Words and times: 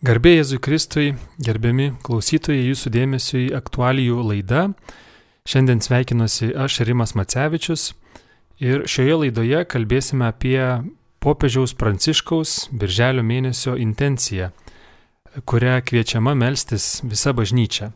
Garbė 0.00 0.38
Jėzui 0.38 0.56
Kristui, 0.64 1.10
gerbiami 1.44 1.90
klausytojai, 2.00 2.62
jūsų 2.70 2.88
dėmesio 2.94 3.34
į 3.36 3.48
aktualijų 3.58 4.22
laidą. 4.30 4.62
Šiandien 5.44 5.82
sveikinuosi 5.84 6.54
aš 6.56 6.78
Rimas 6.88 7.12
Macevičius 7.18 7.90
ir 8.64 8.86
šioje 8.88 9.18
laidoje 9.26 9.60
kalbėsime 9.68 10.30
apie 10.32 10.56
popiežiaus 11.20 11.76
Pranciškaus 11.76 12.70
birželio 12.72 13.20
mėnesio 13.28 13.76
intenciją, 13.76 14.48
kurią 15.44 15.76
kviečiama 15.84 16.32
melstis 16.32 17.02
visa 17.04 17.36
bažnyčia. 17.36 17.90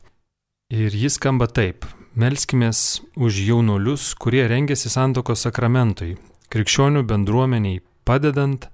Ir 0.77 0.93
jis 0.93 1.17
skamba 1.17 1.49
taip. 1.49 1.89
Melskimės 2.21 3.01
už 3.17 3.41
jaunuolius, 3.49 4.11
kurie 4.21 4.45
rengiasi 4.53 4.93
santokos 4.93 5.49
sakramentui, 5.49 6.19
krikščionių 6.53 7.07
bendruomeniai 7.09 7.81
padedant, 8.05 8.69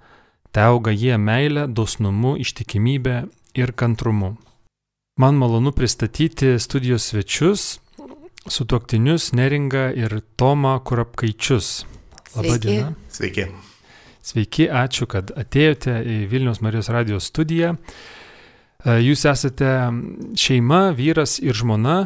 te 0.52 0.60
auga 0.60 0.92
jie 0.92 1.18
meilę, 1.18 1.68
dosnumu, 1.68 2.36
ištikimybę 2.36 3.24
ir 3.54 3.74
kantrumu. 3.74 4.36
Man 5.18 5.36
malonu 5.36 5.72
pristatyti 5.72 6.58
studijos 6.58 7.04
svečius, 7.10 7.80
sutuoktinius 8.48 9.32
Neringą 9.32 9.90
ir 9.94 10.20
Tomą 10.36 10.78
Kurapkaičius. 10.80 11.84
Labadiena. 12.36 12.94
Sveiki. 13.10 13.46
Sveiki, 14.22 14.66
ačiū, 14.68 15.08
kad 15.10 15.32
atėjote 15.32 15.96
į 16.04 16.16
Vilnius 16.30 16.60
Marijos 16.64 16.90
radijos 16.92 17.30
studiją. 17.32 17.74
E, 17.76 18.98
jūs 19.02 19.24
esate 19.28 19.70
šeima, 20.38 20.90
vyras 20.96 21.38
ir 21.42 21.56
žmona 21.56 22.04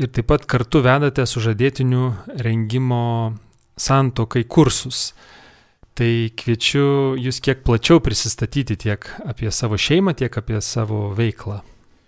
ir 0.00 0.10
taip 0.12 0.30
pat 0.32 0.46
kartu 0.48 0.82
vedate 0.84 1.26
sužadėtinių 1.28 2.06
rengimo 2.44 3.36
santokai 3.80 4.44
kursus. 4.48 5.12
Tai 6.00 6.32
kviečiu 6.32 7.12
jūs 7.20 7.42
kiek 7.44 7.58
plačiau 7.60 8.00
prisistatyti 8.00 8.72
tiek 8.80 9.04
apie 9.28 9.50
savo 9.52 9.76
šeimą, 9.76 10.14
tiek 10.16 10.32
apie 10.40 10.56
savo 10.64 11.10
veiklą. 11.12 11.58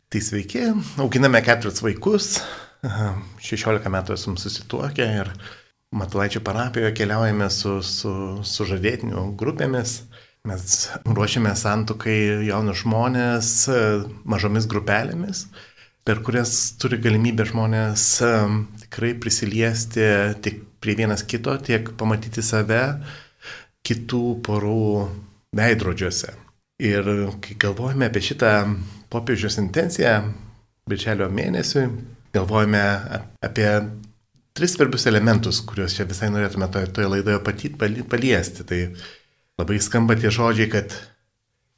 Tai 0.08 0.20
sveiki, 0.24 0.62
auginame 1.02 1.42
keturis 1.44 1.82
vaikus, 1.84 2.38
16 3.44 3.90
metų 3.92 4.14
esam 4.16 4.38
susituokę 4.40 5.08
ir 5.18 5.28
Matulaičio 5.92 6.40
parapijoje 6.40 6.94
keliaujame 6.96 7.50
su, 7.52 7.74
su, 7.84 8.12
su 8.40 8.64
žadėtinių 8.70 9.26
grupėmis. 9.36 9.98
Mes 10.48 10.76
ruošiame 11.04 11.52
santukai 11.52 12.16
jaunus 12.46 12.80
žmonės 12.86 13.50
mažomis 14.24 14.70
grupelėmis, 14.72 15.42
per 16.08 16.22
kurias 16.24 16.54
turi 16.80 16.96
galimybę 16.96 17.44
žmonės 17.52 18.06
tikrai 18.86 19.12
prisiliesti 19.20 20.08
tiek 20.40 20.64
prie 20.80 20.96
vienas 20.96 21.26
kito, 21.28 21.58
tiek 21.60 21.92
pamatyti 22.00 22.40
save, 22.40 22.80
kitų 23.86 24.22
porų 24.46 24.86
veidrodžiuose. 25.56 26.32
Ir 26.82 27.06
kai 27.44 27.56
galvojame 27.62 28.08
apie 28.08 28.22
šitą 28.24 28.52
popiežiaus 29.12 29.58
intenciją, 29.62 30.16
birželio 30.88 31.28
mėnesiui, 31.30 31.86
galvojame 32.34 32.82
apie 33.44 33.68
tris 34.56 34.74
svarbius 34.76 35.06
elementus, 35.06 35.60
kuriuos 35.64 35.94
čia 35.96 36.06
visai 36.08 36.30
norėtume 36.32 36.68
toje, 36.72 36.90
toje 36.94 37.10
laidoje 37.12 37.40
patyt, 37.44 37.78
paliesti. 38.10 38.66
Tai 38.68 38.80
labai 39.60 39.78
skamba 39.84 40.16
tie 40.18 40.32
žodžiai, 40.32 40.70
kad 40.72 40.96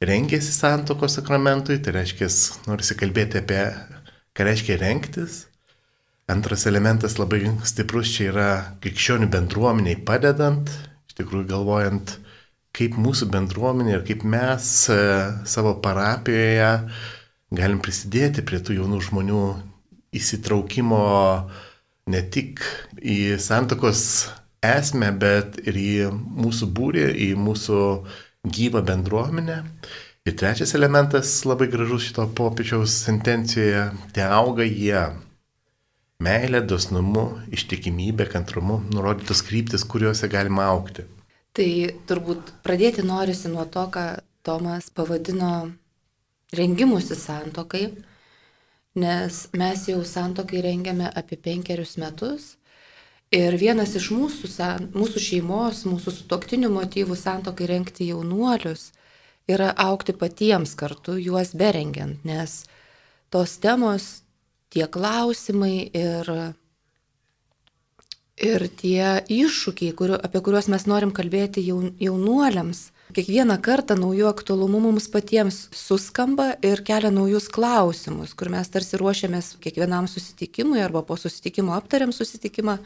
rengėsi 0.05 0.53
santokos 0.55 1.19
sakramentui, 1.19 1.79
tai 1.83 1.95
reiškia, 1.99 2.29
norisi 2.69 2.97
kalbėti 2.99 3.41
apie, 3.43 3.61
ką 4.35 4.47
reiškia 4.49 4.79
rengtis. 4.81 5.45
Antras 6.31 6.65
elementas 6.65 7.19
labai 7.19 7.43
stiprus 7.69 8.09
čia 8.15 8.31
yra 8.31 8.49
krikščionių 8.81 9.29
bendruomeniai 9.29 9.99
padedant, 10.07 10.71
iš 11.15 11.21
tikrųjų 11.21 11.47
galvojant, 11.47 12.17
kaip 12.75 12.97
mūsų 12.99 13.29
bendruomenė 13.31 13.93
ir 13.95 14.01
kaip 14.03 14.25
mes 14.27 14.89
e, 14.91 14.97
savo 15.47 15.77
parapijoje 15.79 16.73
galim 17.55 17.79
prisidėti 17.79 18.43
prie 18.43 18.59
tų 18.59 18.81
jaunų 18.81 18.99
žmonių 19.05 19.43
įsitraukimo 20.15 20.99
ne 22.11 22.21
tik 22.35 22.59
į 22.99 23.37
santokos 23.39 24.27
esmę, 24.65 25.13
bet 25.15 25.59
ir 25.63 25.79
į 25.79 25.93
mūsų 26.11 26.67
būrį, 26.75 27.05
į 27.27 27.29
mūsų 27.39 27.79
gyvą 28.45 28.83
bendruomenę. 28.85 29.61
Ir 30.25 30.35
trečias 30.35 30.73
elementas 30.75 31.31
labai 31.45 31.69
gražus 31.71 32.09
šito 32.09 32.27
popiečiaus 32.35 33.05
intencijoje- 33.13 33.91
te 34.15 34.25
auga 34.25 34.67
jie. 34.67 35.13
Meilė, 36.19 36.61
dosnumu, 36.65 37.41
ištikimybė, 37.51 38.25
kantrumu- 38.31 38.81
nurodytos 38.95 39.43
kryptis, 39.45 39.83
kuriuose 39.83 40.27
galima 40.27 40.63
aukti. 40.71 41.03
Tai 41.55 41.69
turbūt 42.07 42.51
pradėti 42.65 43.03
norisi 43.05 43.47
nuo 43.47 43.63
to, 43.71 43.85
ką 43.87 44.05
Tomas 44.45 44.89
pavadino 44.91 45.71
rengimusi 46.55 47.15
santokai, 47.15 47.85
nes 48.99 49.37
mes 49.55 49.85
jau 49.87 50.01
santokai 50.05 50.61
rengiame 50.65 51.07
apie 51.07 51.39
penkerius 51.39 51.95
metus. 52.01 52.55
Ir 53.33 53.55
vienas 53.57 53.95
iš 53.97 54.11
mūsų, 54.13 54.51
mūsų 54.93 55.23
šeimos, 55.23 55.85
mūsų 55.87 56.13
sutoktinių 56.19 56.69
motyvų 56.75 57.17
santokai 57.17 57.71
renkti 57.71 58.11
jaunuolius 58.11 58.91
yra 59.47 59.71
aukti 59.77 60.13
patiems 60.13 60.75
kartu, 60.77 61.17
juos 61.17 61.55
berengiant, 61.57 62.21
nes 62.27 62.65
tos 63.33 63.57
temos 63.63 64.25
tie 64.73 64.85
klausimai 64.91 65.89
ir, 65.95 66.31
ir 68.35 68.67
tie 68.67 69.23
iššūkiai, 69.31 69.95
kuriu, 69.95 70.17
apie 70.19 70.41
kuriuos 70.43 70.67
mes 70.71 70.85
norim 70.89 71.13
kalbėti 71.15 71.63
jaun, 71.63 71.93
jaunuoliams, 72.01 72.89
kiekvieną 73.15 73.57
kartą 73.63 73.95
naujų 73.99 74.27
aktualumų 74.27 74.81
mums 74.89 75.07
patiems 75.11 75.65
suskamba 75.75 76.51
ir 76.65 76.83
kelia 76.83 77.13
naujus 77.15 77.47
klausimus, 77.53 78.35
kur 78.35 78.51
mes 78.51 78.69
tarsi 78.71 78.99
ruošiamės 78.99 79.55
kiekvienam 79.63 80.09
susitikimui 80.11 80.83
arba 80.83 81.05
po 81.05 81.15
susitikimo 81.19 81.75
aptariam 81.77 82.11
susitikimą 82.15 82.79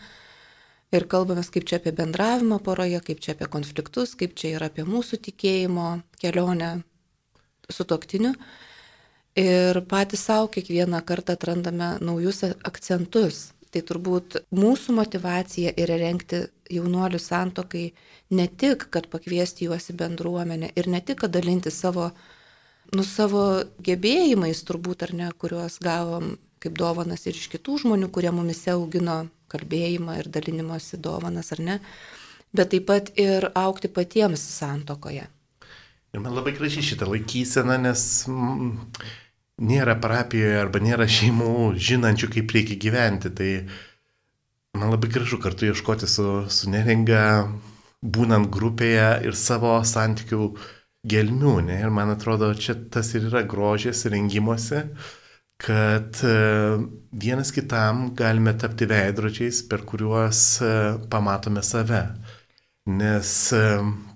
ir 0.94 1.06
kalbamės, 1.10 1.50
kaip 1.54 1.66
čia 1.70 1.80
apie 1.82 1.94
bendravimą 1.98 2.62
poroje, 2.66 3.02
kaip 3.06 3.22
čia 3.24 3.34
apie 3.34 3.50
konfliktus, 3.50 4.14
kaip 4.20 4.38
čia 4.38 4.56
yra 4.60 4.70
apie 4.70 4.86
mūsų 4.86 5.22
tikėjimo 5.30 5.92
kelionę 6.22 6.80
su 7.70 7.86
toktiniu 7.86 8.36
ir 9.38 9.82
patys 9.90 10.26
savo 10.30 10.50
kiekvieną 10.54 11.02
kartą 11.06 11.38
atrandame 11.38 11.96
naujus 12.02 12.44
akcentus. 12.66 13.50
Tai 13.70 13.82
turbūt 13.86 14.40
mūsų 14.56 14.96
motivacija 14.98 15.76
yra 15.78 16.00
renkti 16.02 16.42
jaunuolių 16.74 17.20
santokai 17.22 17.86
ne 18.34 18.48
tik, 18.50 18.88
kad 18.94 19.10
pakviesti 19.12 19.68
juos 19.68 19.92
į 19.92 19.98
bendruomenę 20.00 20.72
ir 20.74 20.90
ne 20.90 21.02
tik, 21.06 21.22
kad 21.22 21.34
dalinti 21.36 21.70
savo, 21.74 22.10
nu, 22.96 23.06
savo 23.06 23.44
gebėjimais, 23.86 24.64
turbūt 24.66 25.06
ar 25.06 25.14
ne, 25.22 25.30
kuriuos 25.38 25.78
gavom 25.86 26.38
kaip 26.60 26.76
dovanas 26.78 27.26
ir 27.28 27.38
iš 27.38 27.48
kitų 27.54 27.78
žmonių, 27.86 28.10
kurie 28.12 28.32
mumise 28.36 28.74
augino 28.74 29.22
kalbėjimą 29.52 30.20
ir 30.20 30.30
dalinimosi 30.34 31.00
dovanas 31.02 31.54
ar 31.56 31.64
ne, 31.64 31.78
bet 32.54 32.74
taip 32.74 32.88
pat 32.90 33.12
ir 33.20 33.50
aukti 33.58 33.92
patiems 33.92 34.44
santokoje. 34.58 35.26
Ir 36.10 36.24
man 36.24 36.34
labai 36.34 36.56
gražiai 36.58 36.86
šitą 36.86 37.08
laikyseną, 37.10 37.78
nes 37.86 38.04
mm, 38.28 38.72
nėra 39.60 39.96
parapijoje 40.00 40.58
arba 40.62 40.82
nėra 40.84 41.08
šeimų 41.10 41.76
žinančių, 41.76 42.30
kaip 42.36 42.54
reikia 42.56 42.80
gyventi. 42.86 43.32
Tai 43.36 43.50
man 44.80 44.94
labai 44.94 45.12
gražu 45.12 45.40
kartu 45.42 45.70
ieškoti 45.70 46.08
su, 46.08 46.28
su 46.48 46.72
neringa, 46.72 47.24
būnant 48.02 48.50
grupėje 48.54 49.10
ir 49.28 49.36
savo 49.36 49.78
santykių 49.84 50.50
gelmių. 51.10 51.56
Ne? 51.70 51.80
Ir 51.84 51.94
man 51.96 52.14
atrodo, 52.16 52.52
čia 52.56 52.76
tas 52.92 53.14
ir 53.16 53.28
yra 53.30 53.44
grožės 53.48 54.06
rengimuose, 54.12 54.86
kad 55.60 56.22
e, 56.24 56.36
vienas 57.12 57.52
kitam 57.56 58.14
galime 58.16 58.54
tapti 58.60 58.88
veidrodžiais, 58.88 59.64
per 59.68 59.84
kuriuos 59.88 60.44
e, 60.64 60.76
pamatome 61.12 61.64
save. 61.68 62.06
Nes 62.90 63.34
e, 63.54 63.66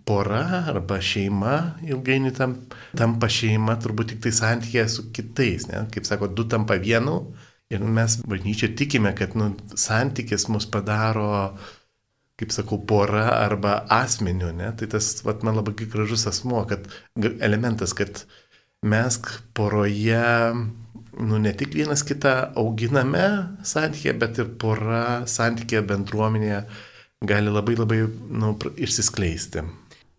pora 0.06 0.66
arba 0.72 1.00
šeima 1.02 1.56
ilgainiui 1.88 2.34
tam, 2.36 2.58
tampa 2.98 3.30
šeima 3.32 3.78
turbūt 3.84 4.14
tik 4.14 4.24
tai 4.26 4.34
santykė 4.36 4.86
su 4.92 5.08
kitais, 5.16 5.68
ne? 5.70 5.86
kaip 5.94 6.08
sako, 6.08 6.28
du 6.28 6.48
tampa 6.50 6.78
vienu 6.82 7.18
ir 7.74 7.84
mes 7.84 8.18
bažnyčia 8.28 8.74
tikime, 8.78 9.14
kad 9.18 9.38
nu, 9.40 9.54
santykis 9.80 10.50
mus 10.52 10.68
padaro, 10.70 11.56
kaip 12.40 12.54
sakau, 12.54 12.82
pora 12.88 13.30
arba 13.40 13.80
asmeniu, 14.02 14.52
ne? 14.56 14.72
tai 14.78 14.90
tas 14.92 15.16
vat, 15.26 15.44
man 15.48 15.60
labai 15.60 15.76
gražus 15.88 16.28
asmo, 16.30 16.66
kad 16.70 16.88
elementas, 17.40 17.96
kad 17.98 18.26
mes 18.84 19.20
poroje 19.56 20.24
nu, 21.20 21.38
ne 21.38 21.54
tik 21.58 21.76
vienas 21.78 22.04
kitą 22.06 22.34
auginame 22.60 23.28
santykė, 23.68 24.16
bet 24.20 24.42
ir 24.42 24.50
pora 24.60 25.04
santykė 25.30 25.84
bendruomenėje 25.88 26.64
gali 27.24 27.54
labai 27.54 27.78
labai 27.80 28.02
nu, 28.42 28.54
išsiskleisti. 28.76 29.64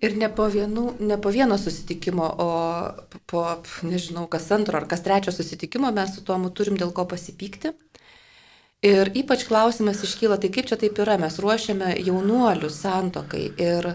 Ir 0.03 0.17
ne 0.19 0.29
po, 0.29 0.49
vienų, 0.51 0.85
ne 1.07 1.17
po 1.23 1.31
vieno 1.33 1.57
susitikimo, 1.61 2.27
o 2.27 2.49
po, 3.31 3.45
nežinau, 3.87 4.27
kas 4.31 4.51
antro 4.53 4.81
ar 4.81 4.89
kas 4.91 5.05
trečio 5.05 5.33
susitikimo 5.33 5.93
mes 5.95 6.17
su 6.17 6.25
tuo 6.27 6.37
turim 6.51 6.77
dėl 6.81 6.91
ko 6.93 7.07
pasipykti. 7.09 7.73
Ir 8.85 9.09
ypač 9.17 9.47
klausimas 9.49 10.03
iškyla, 10.05 10.37
tai 10.41 10.51
kaip 10.53 10.67
čia 10.69 10.77
taip 10.81 10.99
yra, 11.01 11.17
mes 11.21 11.39
ruošiame 11.41 11.95
jaunuolių 12.05 12.69
santokai 12.69 13.47
ir 13.57 13.89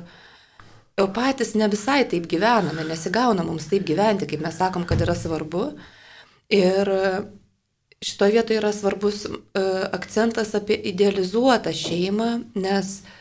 patys 1.14 1.54
ne 1.60 1.68
visai 1.70 2.02
taip 2.10 2.26
gyvename, 2.32 2.88
nesigauna 2.88 3.46
mums 3.46 3.70
taip 3.70 3.86
gyventi, 3.86 4.26
kaip 4.32 4.42
mes 4.42 4.58
sakom, 4.58 4.88
kad 4.90 5.04
yra 5.06 5.14
svarbu. 5.16 5.68
Ir 6.50 6.90
šitoje 8.02 8.34
vietoje 8.34 8.64
yra 8.64 8.74
svarbus 8.74 9.28
uh, 9.30 9.38
akcentas 9.94 10.56
apie 10.58 10.80
idealizuotą 10.90 11.76
šeimą, 11.76 12.32
nes 12.58 12.96
uh, 13.04 13.16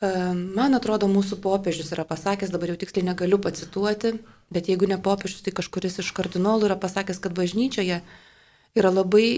man 0.00 0.78
atrodo, 0.78 1.08
mūsų 1.10 1.40
popiežius 1.44 1.92
yra 1.92 2.06
pasakęs, 2.08 2.52
dabar 2.52 2.72
jau 2.72 2.80
tiksliai 2.80 3.04
negaliu 3.10 3.40
pacituoti, 3.42 4.14
bet 4.52 4.70
jeigu 4.72 4.88
ne 4.88 4.96
popiežius, 4.96 5.44
tai 5.44 5.52
kažkuris 5.56 6.00
iš 6.00 6.10
kardinolų 6.16 6.70
yra 6.70 6.78
pasakęs, 6.80 7.20
kad 7.20 7.36
bažnyčioje 7.36 8.00
yra 8.78 8.90
labai 8.94 9.28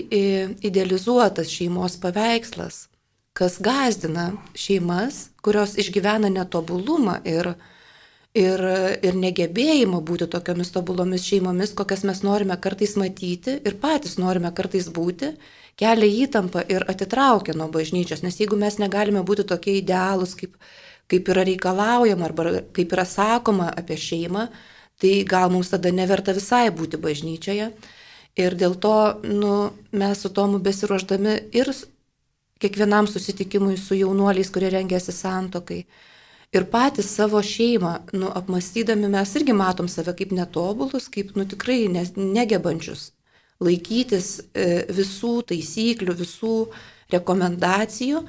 idealizuotas 0.63 1.51
šeimos 1.51 1.99
paveikslas 1.99 2.87
kas 3.33 3.59
gazdina 3.61 4.33
šeimas, 4.55 5.29
kurios 5.43 5.77
išgyvena 5.81 6.29
netobulumą 6.33 7.19
ir, 7.29 7.55
ir, 8.37 8.65
ir 9.03 9.17
negebėjimą 9.17 10.03
būti 10.05 10.29
tokiamis 10.33 10.73
tobulomis 10.75 11.25
šeimomis, 11.29 11.73
kokias 11.77 12.05
mes 12.09 12.23
norime 12.27 12.59
kartais 12.61 12.95
matyti 13.01 13.57
ir 13.65 13.79
patys 13.81 14.19
norime 14.21 14.53
kartais 14.55 14.91
būti, 14.93 15.33
kelia 15.77 16.27
įtampą 16.27 16.65
ir 16.69 16.85
atitraukia 16.91 17.55
nuo 17.57 17.69
bažnyčios. 17.73 18.23
Nes 18.23 18.39
jeigu 18.41 18.59
mes 18.61 18.79
negalime 18.83 19.23
būti 19.27 19.47
tokie 19.49 19.79
idealūs, 19.81 20.35
kaip, 20.39 20.57
kaip 21.11 21.33
yra 21.33 21.47
reikalaujama 21.49 22.29
arba 22.29 22.61
kaip 22.77 22.93
yra 22.93 23.07
sakoma 23.09 23.71
apie 23.73 23.97
šeimą, 24.01 24.49
tai 25.01 25.15
gal 25.29 25.51
mums 25.51 25.73
tada 25.73 25.93
neverta 25.93 26.35
visai 26.37 26.69
būti 26.71 27.01
bažnyčioje. 27.01 27.73
Ir 28.39 28.55
dėl 28.57 28.79
to 28.81 28.97
nu, 29.29 29.73
mes 29.93 30.21
su 30.23 30.31
Tomu 30.33 30.61
besiruoždami 30.63 31.35
ir 31.53 31.69
kiekvienam 32.63 33.09
susitikimui 33.11 33.77
su 33.77 33.99
jaunuoliais, 33.99 34.49
kurie 34.53 34.71
rengiasi 34.73 35.13
santokai. 35.13 35.83
Ir 36.53 36.65
patys 36.69 37.09
savo 37.17 37.41
šeimą, 37.41 37.93
nu, 38.13 38.29
apmastydami 38.29 39.09
mes 39.13 39.35
irgi 39.37 39.57
matom 39.57 39.89
save 39.89 40.13
kaip 40.17 40.33
netobulus, 40.37 41.09
kaip, 41.13 41.33
nu, 41.37 41.45
tikrai 41.49 41.87
ne, 41.93 42.05
negebančius 42.17 43.11
laikytis 43.63 44.39
e, 44.55 44.85
visų 44.93 45.37
taisyklių, 45.53 46.17
visų 46.19 46.57
rekomendacijų, 47.13 48.23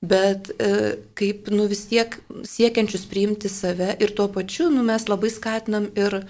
bet 0.00 0.52
e, 0.56 0.70
kaip, 1.18 1.50
nu, 1.52 1.66
vis 1.70 1.84
tiek 1.90 2.16
siekiančius 2.48 3.06
priimti 3.10 3.50
save 3.52 3.94
ir 4.00 4.14
tuo 4.16 4.28
pačiu, 4.32 4.70
nu, 4.72 4.84
mes 4.86 5.06
labai 5.10 5.32
skatinam 5.32 5.90
ir 5.98 6.22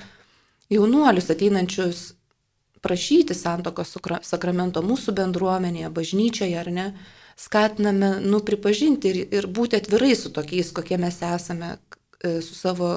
jaunuolius 0.70 1.30
ateinančius 1.34 2.10
prašyti 2.80 3.36
santokos 3.36 3.96
sakramento 4.26 4.82
mūsų 4.84 5.14
bendruomenėje, 5.18 5.90
bažnyčioje 5.94 6.58
ar 6.60 6.70
ne, 6.72 6.86
skatiname, 7.40 8.16
nu, 8.24 8.40
pripažinti 8.44 9.12
ir, 9.12 9.20
ir 9.40 9.48
būti 9.48 9.78
atvirai 9.80 10.14
su 10.18 10.32
tokiais, 10.34 10.72
kokie 10.76 10.98
mes 11.00 11.20
esame, 11.24 11.76
e, 12.20 12.40
su 12.44 12.56
savo 12.56 12.90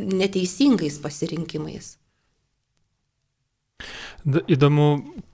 neteisingais 0.00 1.00
pasirinkimais. 1.02 1.99
Įdomu, 4.24 4.86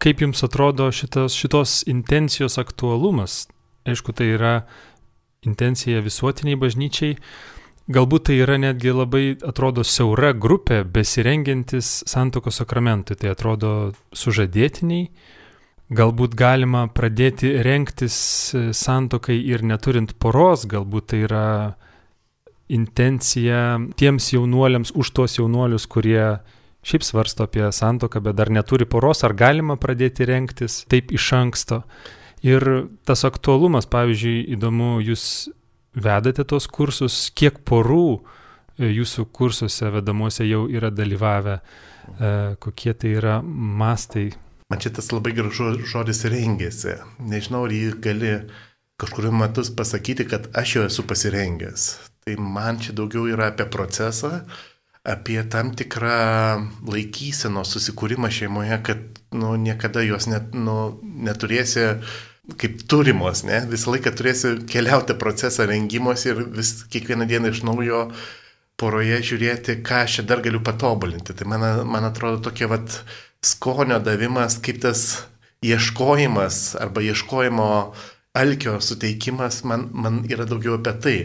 kaip 0.02 0.22
jums 0.22 0.44
atrodo 0.46 0.88
šitos, 0.94 1.34
šitos 1.34 1.80
intencijos 1.90 2.58
aktualumas. 2.62 3.46
Aišku, 3.86 4.14
tai 4.14 4.32
yra 4.36 4.54
intencija 5.46 6.02
visuotiniai 6.04 6.58
bažnyčiai. 6.58 7.16
Galbūt 7.86 8.28
tai 8.28 8.40
yra 8.42 8.58
netgi 8.58 8.90
labai, 8.90 9.24
atrodo, 9.46 9.84
siaura 9.86 10.32
grupė 10.34 10.82
besirengiantis 10.90 12.02
santokos 12.10 12.58
sakramentui. 12.62 13.18
Tai 13.18 13.34
atrodo 13.34 13.72
sužadėtiniai, 14.14 15.10
Galbūt 15.86 16.32
galima 16.34 16.88
pradėti 16.90 17.52
renktis 17.62 18.16
e, 18.50 18.60
santokai 18.74 19.36
ir 19.38 19.62
neturint 19.62 20.16
poros, 20.18 20.64
galbūt 20.66 21.12
tai 21.12 21.20
yra 21.28 21.42
intencija 22.66 23.76
tiems 23.94 24.32
jaunuoliams, 24.32 24.90
už 24.98 25.12
tuos 25.14 25.38
jaunuolius, 25.38 25.86
kurie 25.86 26.40
šiaip 26.86 27.04
svarsto 27.06 27.46
apie 27.46 27.66
santoką, 27.74 28.22
bet 28.22 28.38
dar 28.38 28.52
neturi 28.54 28.86
poros, 28.86 29.24
ar 29.26 29.34
galima 29.34 29.78
pradėti 29.80 30.28
renktis 30.28 30.84
taip 30.90 31.12
iš 31.14 31.32
anksto. 31.36 31.82
Ir 32.46 32.62
tas 33.08 33.24
aktualumas, 33.26 33.88
pavyzdžiui, 33.90 34.44
įdomu, 34.54 34.96
jūs 35.02 35.48
vedate 35.96 36.44
tos 36.46 36.68
kursus, 36.70 37.26
kiek 37.34 37.62
porų 37.66 38.08
e, 38.14 38.90
jūsų 38.92 39.26
kursuose 39.34 39.90
vedamuose 39.94 40.46
jau 40.46 40.66
yra 40.70 40.92
dalyvavę, 40.94 41.58
e, 41.58 42.34
kokie 42.62 42.92
tai 42.94 43.16
yra 43.18 43.40
mastai 43.42 44.28
Man 44.66 44.80
šitas 44.82 45.12
labai 45.14 45.30
gražus 45.30 45.76
žodis 45.86 46.24
rengėsi. 46.26 46.96
Nežinau, 47.22 47.68
ar 47.68 47.74
jį 47.74 47.90
gali 48.02 48.32
kažkuriuo 48.98 49.30
metu 49.38 49.62
pasakyti, 49.78 50.26
kad 50.26 50.48
aš 50.58 50.72
jau 50.74 50.86
esu 50.88 51.04
pasirengęs. 51.06 51.84
Tai 52.26 52.34
man 52.42 52.80
čia 52.82 52.96
daugiau 52.98 53.28
yra 53.30 53.52
apie 53.52 53.68
procesą, 53.70 54.40
apie 55.06 55.38
tam 55.50 55.70
tikrą 55.78 56.16
laikyseną 56.90 57.62
susikūrimą 57.64 58.30
šeimoje, 58.34 58.78
kad 58.86 59.20
nu, 59.36 59.54
niekada 59.60 60.02
jos 60.02 60.26
net, 60.30 60.54
nu, 60.54 60.96
neturėsi 61.02 61.92
kaip 62.58 62.82
turimos, 62.90 63.42
ne? 63.46 63.60
visą 63.70 63.94
laiką 63.94 64.12
turėsi 64.18 64.52
keliauti 64.70 65.16
procesą 65.18 65.66
rengimos 65.70 66.26
ir 66.26 66.42
vis 66.54 66.72
kiekvieną 66.90 67.26
dieną 67.30 67.50
iš 67.54 67.62
naujo 67.66 68.02
poroje 68.78 69.22
žiūrėti, 69.30 69.80
ką 69.86 70.02
aš 70.04 70.18
čia 70.18 70.26
dar 70.30 70.42
galiu 70.44 70.60
patobulinti. 70.62 71.34
Tai 71.34 71.48
man, 71.50 71.64
man 71.88 72.06
atrodo 72.06 72.42
tokie 72.44 72.68
vat 72.70 73.00
skonio 73.46 73.98
davimas, 74.04 74.58
kaip 74.62 74.82
tas 74.84 75.06
ieškojimas 75.64 76.76
arba 76.82 77.02
ieškojimo 77.02 77.70
alkio 78.36 78.78
suteikimas 78.84 79.62
man, 79.64 79.88
man 79.92 80.24
yra 80.30 80.46
daugiau 80.48 80.76
apie 80.78 80.94
tai. 81.02 81.18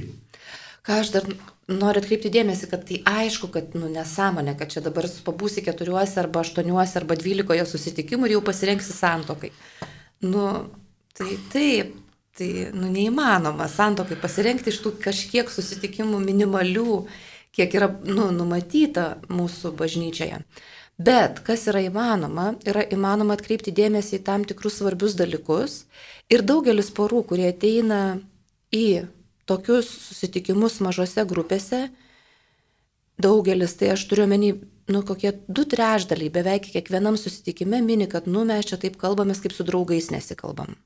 Ką 0.86 1.02
aš 1.04 1.12
dar 1.18 1.28
noriu 1.72 2.02
atkreipti 2.02 2.32
dėmesį, 2.34 2.70
kad 2.72 2.86
tai 2.88 3.00
aišku, 3.08 3.50
kad 3.54 3.76
nu, 3.78 3.90
nesąmonė, 3.92 4.56
kad 4.60 4.74
čia 4.74 4.84
dabar 4.86 5.08
pabūsi 5.26 5.64
keturiuose 5.66 6.20
arba 6.22 6.44
aštuoniuose 6.46 7.00
arba 7.02 7.18
dvylikoje 7.20 7.66
susitikimų 7.70 8.28
ir 8.28 8.36
jau 8.38 8.44
pasirenksi 8.46 8.96
santokai. 8.96 9.52
Nu, 10.26 10.48
tai 11.18 11.38
taip, 11.54 11.96
tai 12.38 12.50
nu, 12.76 12.90
neįmanoma 12.92 13.70
santokai 13.72 14.20
pasirengti 14.22 14.74
iš 14.74 14.82
tų 14.84 14.96
kažkiek 15.04 15.50
susitikimų 15.52 16.22
minimalių, 16.24 17.00
kiek 17.56 17.74
yra 17.76 17.90
nu, 18.08 18.30
numatyta 18.36 19.16
mūsų 19.32 19.74
bažnyčioje. 19.80 20.44
Bet 21.02 21.40
kas 21.46 21.66
yra 21.72 21.82
įmanoma, 21.88 22.52
yra 22.68 22.84
įmanoma 22.94 23.36
atkreipti 23.38 23.74
dėmesį 23.74 24.20
į 24.20 24.26
tam 24.28 24.44
tikrus 24.46 24.78
svarbius 24.82 25.16
dalykus 25.18 25.86
ir 26.30 26.44
daugelis 26.46 26.92
porų, 26.94 27.24
kurie 27.32 27.48
ateina 27.50 28.20
į 28.76 29.08
tokius 29.52 29.90
susitikimus 30.08 30.80
mažose 30.82 31.26
grupėse, 31.28 31.90
daugelis, 33.22 33.76
tai 33.78 33.92
aš 33.96 34.08
turiu 34.10 34.26
menį, 34.32 34.54
nu 34.92 35.04
kokie 35.06 35.36
du 35.48 35.66
trešdaliai 35.70 36.32
beveik 36.34 36.72
kiekvienam 36.74 37.20
susitikime 37.20 37.84
mini, 37.86 38.08
kad 38.10 38.28
nu 38.28 38.46
mes 38.48 38.66
čia 38.72 38.80
taip 38.82 38.98
kalbamės, 39.02 39.44
kaip 39.44 39.54
su 39.56 39.68
draugais 39.68 40.10
nesikalbam. 40.14 40.80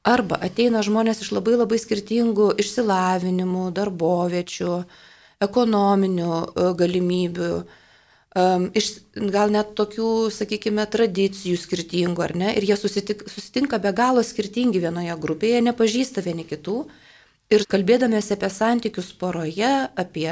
Arba 0.00 0.38
ateina 0.40 0.80
žmonės 0.80 1.20
iš 1.20 1.34
labai 1.36 1.58
labai 1.58 1.76
skirtingų 1.82 2.54
išsilavinimų, 2.62 3.66
darboviečių, 3.76 4.78
ekonominių 5.44 6.30
e, 6.32 6.70
galimybių, 6.80 7.52
iš 8.78 8.88
gal 9.34 9.50
net 9.50 9.74
tokių, 9.74 10.30
sakykime, 10.30 10.86
tradicijų 10.86 11.58
skirtingų, 11.58 12.22
ar 12.22 12.34
ne? 12.36 12.52
Ir 12.54 12.62
jie 12.68 12.76
susitik, 12.78 13.24
susitinka 13.28 13.80
be 13.82 13.92
galo 13.92 14.22
skirtingi 14.22 14.78
vienoje 14.78 15.16
grupėje, 15.18 15.60
nepažįsta 15.66 16.22
vieni 16.22 16.44
kitų. 16.46 16.84
Ir 17.50 17.64
kalbėdamėsi 17.66 18.36
apie 18.36 18.48
santykius 18.54 19.08
poroje, 19.18 19.70
apie, 19.98 20.30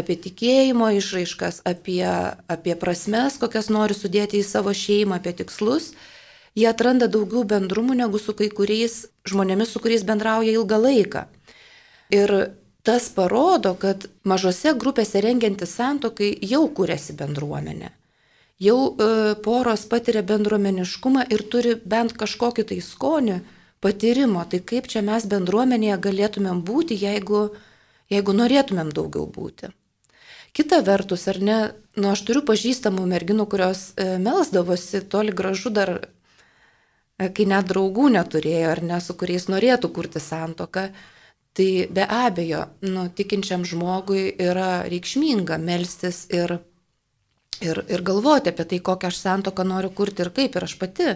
apie 0.00 0.16
tikėjimo 0.24 0.88
išraiškas, 0.96 1.60
apie, 1.68 2.06
apie 2.48 2.76
prasmes, 2.80 3.36
kokias 3.42 3.68
nori 3.68 3.96
sudėti 3.96 4.40
į 4.40 4.46
savo 4.48 4.72
šeimą, 4.72 5.18
apie 5.20 5.34
tikslus, 5.42 5.90
jie 6.56 6.64
atranda 6.70 7.10
daugiau 7.12 7.44
bendrumų 7.44 7.98
negu 8.00 8.22
su 8.22 8.32
kai 8.38 8.48
kuriais 8.48 9.04
žmonėmis, 9.28 9.74
su 9.74 9.84
kuriais 9.84 10.06
bendrauja 10.08 10.56
ilgą 10.56 10.80
laiką. 10.80 11.26
Ir 12.16 12.34
tas 12.88 13.12
parodo, 13.12 13.74
kad 13.76 14.08
mažose 14.24 14.72
grupėse 14.80 15.20
rengiantis 15.20 15.76
santokai 15.76 16.32
jau 16.40 16.64
kūrėsi 16.72 17.14
bendruomenė. 17.20 17.92
Jau 18.60 18.78
e, 18.92 19.12
poros 19.44 19.86
patiria 19.88 20.24
bendruomeniškumą 20.26 21.28
ir 21.32 21.44
turi 21.52 21.76
bent 21.84 22.16
kažkokį 22.16 22.66
tai 22.72 22.80
skonį, 22.84 23.40
patyrimo, 23.80 24.44
tai 24.44 24.60
kaip 24.60 24.88
čia 24.92 25.02
mes 25.04 25.26
bendruomenėje 25.28 25.98
galėtumėm 26.06 26.62
būti, 26.66 26.96
jeigu, 27.00 27.50
jeigu 28.12 28.36
norėtumėm 28.36 28.92
daugiau 28.96 29.26
būti. 29.26 29.72
Kita 30.52 30.80
vertus, 30.82 31.28
ar 31.30 31.38
ne, 31.38 31.58
nu 31.96 32.10
aš 32.10 32.24
turiu 32.26 32.42
pažįstamų 32.46 33.06
merginų, 33.12 33.46
kurios 33.50 33.90
e, 33.94 34.16
melsdavosi 34.18 35.04
toli 35.12 35.32
gražu 35.36 35.70
dar, 35.70 35.92
e, 37.20 37.28
kai 37.30 37.46
net 37.46 37.70
draugų 37.70 38.08
neturėjo, 38.16 38.72
ar 38.72 38.82
ne, 38.82 38.98
su 39.00 39.14
kuriais 39.14 39.46
norėtų 39.52 39.92
kurti 39.94 40.22
santoką. 40.22 40.88
Tai 41.54 41.68
be 41.90 42.02
abejo, 42.06 42.64
nu, 42.86 43.08
tikinčiam 43.14 43.62
žmogui 43.66 44.28
yra 44.38 44.82
reikšminga 44.90 45.58
melstis 45.58 46.24
ir, 46.34 46.58
ir, 47.62 47.82
ir 47.90 48.02
galvoti 48.06 48.52
apie 48.52 48.66
tai, 48.70 48.82
kokią 48.90 49.10
aš 49.10 49.22
santoką 49.22 49.66
noriu 49.66 49.90
kurti 49.94 50.26
ir 50.26 50.30
kaip. 50.34 50.58
Ir 50.58 50.66
aš 50.66 50.76
pati, 50.82 51.14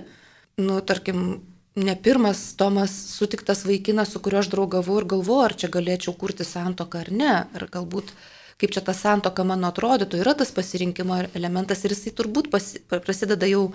nu, 0.63 0.79
tarkim, 0.87 1.43
ne 1.75 1.97
pirmas 2.03 2.55
Tomas 2.57 2.93
sutiktas 3.17 3.65
vaikinas, 3.65 4.13
su 4.13 4.21
kuriuo 4.23 4.41
aš 4.45 4.51
draugavau 4.53 5.01
ir 5.01 5.09
galvoju, 5.11 5.43
ar 5.45 5.57
čia 5.59 5.71
galėčiau 5.75 6.15
kurti 6.19 6.47
santoką 6.47 7.03
ar 7.03 7.11
ne. 7.13 7.35
Ar 7.55 7.67
galbūt 7.73 8.15
kaip 8.61 8.75
čia 8.75 8.85
ta 8.87 8.95
santoka 8.95 9.45
mano 9.45 9.69
atrodytų, 9.73 10.21
yra 10.23 10.35
tas 10.39 10.53
pasirinkimo 10.55 11.19
elementas 11.35 11.83
ir 11.85 11.95
jisai 11.95 12.15
turbūt 12.15 12.51
pasi, 12.53 12.83
prasideda 12.95 13.49
jau 13.51 13.67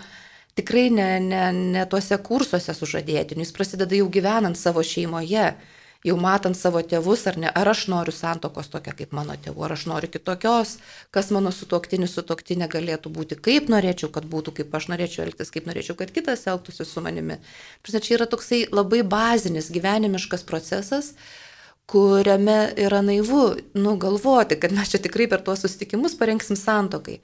tikrai 0.55 0.87
ne, 0.93 1.09
ne, 1.23 1.43
ne 1.75 1.83
tuose 1.91 2.17
kursuose 2.23 2.73
sužadėtiniu, 2.75 3.43
jis 3.43 3.55
prasideda 3.55 3.99
jau 3.99 4.07
gyvenant 4.11 4.57
savo 4.57 4.83
šeimoje 4.83 5.51
jau 6.05 6.15
matant 6.19 6.55
savo 6.55 6.79
tėvus, 6.85 7.25
ar 7.27 7.37
ne, 7.41 7.49
ar 7.51 7.67
aš 7.67 7.87
noriu 7.91 8.13
santokos 8.15 8.71
tokia 8.71 8.93
kaip 8.95 9.11
mano 9.15 9.35
tėvų, 9.35 9.65
ar 9.67 9.75
aš 9.75 9.83
noriu 9.91 10.07
kitokios, 10.11 10.77
kas 11.15 11.31
mano 11.35 11.51
sutuoktinis 11.51 12.13
sutuoktinė 12.15 12.69
galėtų 12.71 13.11
būti, 13.15 13.35
kaip 13.35 13.67
norėčiau, 13.71 14.11
kad 14.15 14.27
būtų, 14.31 14.55
kaip 14.61 14.79
aš 14.79 14.87
norėčiau 14.93 15.25
elgtis, 15.27 15.51
kaip 15.51 15.67
norėčiau, 15.67 15.97
kad 15.99 16.13
kitas 16.15 16.45
elgtųsi 16.47 16.87
su 16.87 17.03
manimi. 17.03 17.41
Prasme, 17.83 18.03
čia 18.05 18.15
yra 18.15 18.29
toksai 18.31 18.63
labai 18.71 19.03
bazinis 19.03 19.67
gyvenimiškas 19.75 20.47
procesas, 20.47 21.11
kuriame 21.89 22.71
yra 22.79 23.01
naivu, 23.03 23.43
nu, 23.75 23.97
galvoti, 23.99 24.59
kad 24.61 24.71
mes 24.75 24.93
čia 24.93 25.01
tikrai 25.03 25.27
per 25.27 25.43
tuos 25.43 25.65
susitikimus 25.65 26.15
parengsim 26.15 26.55
santokai. 26.59 27.17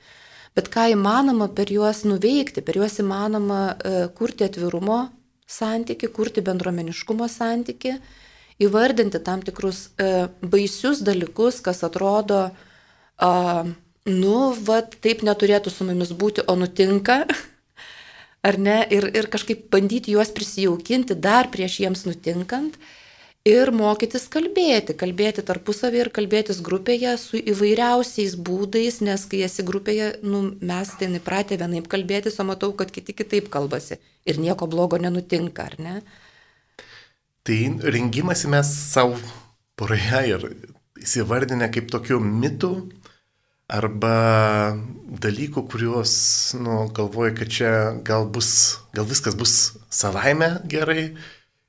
Bet 0.55 0.67
ką 0.71 0.87
įmanoma 0.93 1.47
per 1.53 1.71
juos 1.71 2.03
nuveikti, 2.07 2.63
per 2.65 2.79
juos 2.79 2.95
įmanoma 3.03 3.61
uh, 3.75 3.97
kurti 4.15 4.47
atvirumo 4.47 5.01
santyki, 5.47 6.09
kurti 6.11 6.41
bendromeniškumo 6.43 7.27
santyki 7.29 7.97
įvardinti 8.61 9.19
tam 9.23 9.43
tikrus 9.45 9.89
e, 9.99 10.27
baisius 10.41 11.01
dalykus, 11.05 11.59
kas 11.63 11.83
atrodo, 11.87 12.49
a, 13.19 13.31
nu, 14.07 14.37
va, 14.67 14.81
taip 14.81 15.25
neturėtų 15.27 15.73
su 15.73 15.87
mumis 15.87 16.13
būti, 16.15 16.45
o 16.47 16.55
nutinka, 16.59 17.23
ar 18.47 18.59
ne, 18.61 18.81
ir, 18.93 19.09
ir 19.17 19.31
kažkaip 19.31 19.67
bandyti 19.73 20.15
juos 20.15 20.31
prisijaukinti 20.35 21.17
dar 21.19 21.51
prieš 21.51 21.81
jiems 21.83 22.05
nutinkant. 22.07 22.79
Ir 23.45 23.69
mokytis 23.69 24.23
kalbėti, 24.33 24.95
kalbėti 24.97 25.43
tarpusavį 25.45 25.99
ir 26.01 26.07
kalbėtis 26.09 26.63
grupėje 26.65 27.11
su 27.21 27.37
įvairiausiais 27.37 28.33
būdais, 28.41 29.03
nes 29.05 29.25
kai 29.29 29.43
esi 29.45 29.61
grupėje, 29.67 30.07
nu, 30.25 30.39
mes 30.65 30.93
ten 30.97 31.13
įpratę 31.19 31.59
vienaip 31.61 31.85
kalbėtis, 31.91 32.39
o 32.41 32.45
matau, 32.47 32.71
kad 32.73 32.89
kiti 32.89 33.13
kitaip 33.13 33.51
kalbasi 33.53 33.99
ir 34.25 34.41
nieko 34.41 34.65
blogo 34.65 34.97
nenutinka, 34.97 35.67
ar 35.69 35.77
ne? 35.77 35.93
Tai 37.45 37.59
rengimasi 37.93 38.49
mes 38.49 38.69
savo 38.89 39.19
poroje 39.77 40.21
ir 40.31 40.45
įsivardinę 41.05 41.67
kaip 41.73 41.91
tokių 41.93 42.17
mitų 42.25 42.71
arba 43.69 44.13
dalykų, 45.25 45.65
kuriuos, 45.69 46.13
nu, 46.57 46.85
galvoju, 46.97 47.35
kad 47.37 47.51
čia 47.53 47.71
gal 48.05 48.25
bus, 48.29 48.49
gal 48.97 49.05
viskas 49.09 49.37
bus 49.37 49.53
savaime 49.93 50.55
gerai, 50.69 51.11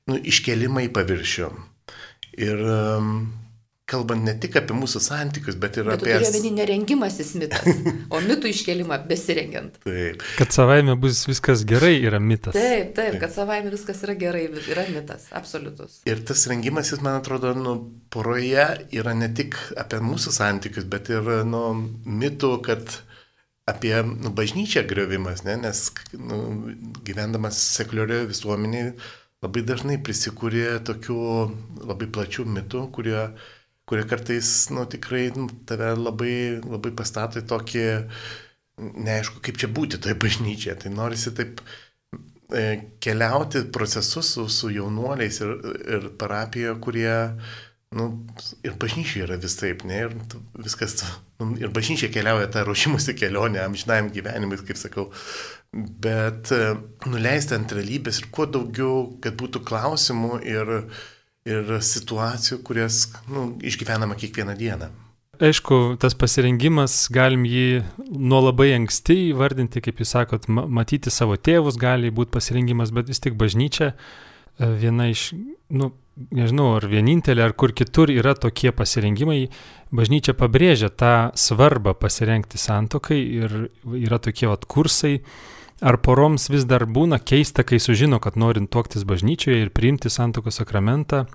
nu, 0.09 0.17
iškelimai 0.17 0.87
į 0.87 0.93
paviršių. 0.97 1.49
Ir 2.37 2.65
kalbant 3.87 4.25
ne 4.27 4.33
tik 4.35 4.57
apie 4.59 4.75
mūsų 4.75 4.99
santykius, 5.03 5.55
bet 5.59 5.77
ir 5.79 5.87
bet 5.87 6.01
apie... 6.01 6.11
Tai 6.19 6.41
yra 6.41 6.51
nerengimasis 6.57 7.31
mitas, 7.39 7.67
o 8.13 8.19
mitų 8.25 8.51
iškelimą 8.51 8.99
besirengiant. 9.07 9.79
Taip. 9.85 10.25
Kad 10.39 10.51
savaime 10.55 10.97
bus 10.99 11.23
viskas 11.29 11.63
gerai 11.67 11.93
yra 12.01 12.19
mitas. 12.23 12.57
Taip, 12.57 12.91
taip, 12.97 13.15
kad 13.21 13.31
savaime 13.31 13.71
viskas 13.71 14.03
yra 14.03 14.17
gerai, 14.19 14.43
yra 14.59 14.83
mitas, 14.91 15.29
absoliutus. 15.39 16.01
Ir 16.09 16.19
tas 16.27 16.43
rengimasis, 16.51 16.99
man 17.05 17.21
atrodo, 17.21 17.53
nu, 17.55 17.77
poroje 18.11 18.67
yra 18.97 19.15
ne 19.15 19.31
tik 19.31 19.55
apie 19.79 20.03
mūsų 20.03 20.35
santykius, 20.35 20.87
bet 20.91 21.13
ir 21.13 21.31
nu, 21.47 21.63
mitų, 22.03 22.53
kad 22.67 22.99
apie 23.67 23.95
nu, 24.03 24.33
bažnyčią 24.35 24.83
griovimas, 24.87 25.45
ne? 25.47 25.55
nes 25.63 25.87
nu, 26.15 26.41
gyvendamas 27.07 27.59
sekuliarioje 27.79 28.33
visuomenėje 28.33 28.91
labai 29.45 29.63
dažnai 29.67 29.99
prisikūrė 30.03 30.79
tokių 30.87 31.19
labai 31.85 32.07
plačių 32.11 32.47
mitų, 32.57 32.87
kurie 32.95 33.19
kurie 33.87 34.03
kartais, 34.07 34.67
nu, 34.75 34.83
tikrai 34.85 35.29
nu, 35.35 35.47
tave 35.65 35.93
labai, 35.95 36.59
labai 36.59 36.91
pastato 36.95 37.39
į 37.39 37.47
tokį, 37.47 37.85
neaišku, 39.07 39.41
kaip 39.45 39.59
čia 39.61 39.69
būti 39.71 39.99
toje 40.03 40.17
bažnyčioje. 40.19 40.75
Tai 40.83 40.91
norisi 40.93 41.33
taip 41.37 41.61
e, 42.51 42.65
keliauti 43.03 43.63
procesus 43.73 44.33
su, 44.35 44.49
su 44.51 44.73
jaunuoliais 44.75 45.39
ir, 45.39 45.55
ir 45.95 46.11
parapijoje, 46.19 46.75
kurie, 46.83 47.15
nu, 47.95 48.09
ir 48.67 48.75
bažnyčia 48.81 49.23
yra 49.23 49.39
vis 49.39 49.55
taip, 49.59 49.87
ne, 49.87 50.03
ir 50.03 50.15
viskas, 50.59 50.99
nu, 51.39 51.53
ir 51.55 51.71
bažnyčia 51.71 52.11
keliauja 52.11 52.51
tą 52.51 52.67
ruošimusi 52.67 53.15
kelionę, 53.15 53.63
amžinajam 53.63 54.11
gyvenimui, 54.11 54.59
kaip 54.67 54.83
sakau, 54.83 55.09
bet 56.03 56.51
e, 56.51 56.73
nuleisti 57.07 57.55
ant 57.55 57.71
realybės 57.71 58.19
ir 58.19 58.33
kuo 58.35 58.51
daugiau, 58.51 59.05
kad 59.23 59.39
būtų 59.39 59.63
klausimų 59.71 60.41
ir, 60.43 60.79
ir 61.47 61.75
situacijų, 61.83 62.61
kurias 62.67 63.05
nu, 63.31 63.49
išgyvenama 63.65 64.17
kiekvieną 64.19 64.55
dieną. 64.59 64.89
Aišku, 65.37 65.99
tas 66.01 66.15
pasirengimas, 66.17 66.95
galim 67.13 67.43
jį 67.45 67.83
nuo 68.09 68.39
labai 68.41 68.71
anksti 68.73 69.19
įvardinti, 69.27 69.83
kaip 69.85 70.01
jūs 70.01 70.15
sakot, 70.15 70.47
matyti 70.49 71.13
savo 71.13 71.37
tėvus 71.37 71.77
gali 71.77 72.09
būti 72.09 72.33
pasirengimas, 72.33 72.89
bet 72.95 73.11
vis 73.11 73.21
tik 73.21 73.37
bažnyčia 73.37 73.91
e, 73.91 74.69
viena 74.81 75.05
iš, 75.11 75.29
nu, 75.69 75.91
nežinau, 76.33 76.71
ar 76.79 76.87
vienintelė, 76.89 77.43
ar 77.45 77.53
kur 77.53 77.75
kitur 77.77 78.09
yra 78.09 78.33
tokie 78.33 78.73
pasirengimai, 78.73 79.43
bažnyčia 79.93 80.33
pabrėžia 80.37 80.89
tą 80.89 81.13
svarbą 81.37 81.93
pasirengti 81.93 82.57
santokai 82.57 83.19
ir 83.21 83.57
yra 83.93 84.17
tokie 84.17 84.49
vat 84.49 84.65
kursai, 84.65 85.19
Ar 85.81 85.99
poroms 86.01 86.47
vis 86.49 86.65
dar 86.65 86.87
būna 86.89 87.19
keista, 87.21 87.61
kai 87.61 87.77
sužino, 87.77 88.17
kad 88.19 88.37
norint 88.39 88.71
tuoktis 88.73 89.03
bažnyčioje 89.05 89.61
ir 89.61 89.69
priimti 89.69 90.09
santokos 90.09 90.57
sakramentą, 90.57 91.27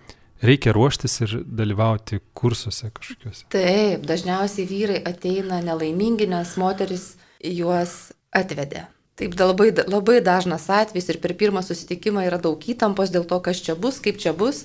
reikia 0.43 0.73
ruoštis 0.75 1.21
ir 1.23 1.37
dalyvauti 1.47 2.19
kursuose 2.35 2.91
kažkokiuose? 2.91 3.47
Taip, 3.55 4.03
dažniausiai 4.09 4.67
vyrai 4.67 4.99
ateina 5.07 5.61
nelaimingi, 5.63 6.27
nes 6.27 6.57
moteris 6.59 7.13
juos 7.39 8.11
atvedė. 8.35 8.89
Taip, 9.21 9.39
labai, 9.39 9.71
labai 9.87 10.19
dažnas 10.25 10.67
atvejis 10.73 11.13
ir 11.13 11.23
per 11.23 11.37
pirmą 11.39 11.63
susitikimą 11.63 12.27
yra 12.27 12.43
daug 12.43 12.59
įtampos 12.59 13.15
dėl 13.15 13.29
to, 13.31 13.39
kas 13.47 13.63
čia 13.63 13.79
bus, 13.79 14.03
kaip 14.03 14.19
čia 14.19 14.35
bus. 14.35 14.65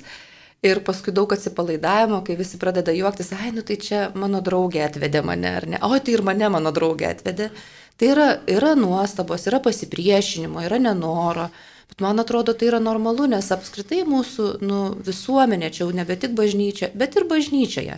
Ir 0.65 0.79
paskui 0.81 1.13
daug 1.13 1.29
atsipalaidavimo, 1.29 2.23
kai 2.25 2.33
visi 2.39 2.57
pradeda 2.57 2.89
juoktis, 2.97 3.29
ai, 3.37 3.51
nu 3.53 3.61
tai 3.61 3.77
čia 3.77 4.07
mano 4.17 4.41
draugė 4.41 4.87
atvedė 4.87 5.21
mane, 5.21 5.51
ar 5.59 5.67
ne? 5.69 5.81
O 5.85 5.93
tai 6.01 6.17
ir 6.17 6.25
mane 6.25 6.49
mano 6.49 6.73
draugė 6.73 7.11
atvedė. 7.11 7.51
Tai 7.97 8.11
yra, 8.13 8.27
yra 8.45 8.75
nuostabos, 8.77 9.47
yra 9.49 9.59
pasipriešinimo, 9.63 10.61
yra 10.67 10.77
nenoro. 10.77 11.47
Bet 11.89 12.03
man 12.03 12.19
atrodo, 12.21 12.53
tai 12.53 12.67
yra 12.69 12.79
normalu, 12.83 13.25
nes 13.31 13.47
apskritai 13.53 14.03
mūsų 14.05 14.49
nu, 14.61 14.81
visuomenė, 15.07 15.71
čia 15.73 15.85
jau 15.85 15.93
nebe 15.95 16.17
tik 16.19 16.35
bažnyčia, 16.37 16.91
bet 16.93 17.15
ir 17.17 17.25
bažnyčioje. 17.29 17.95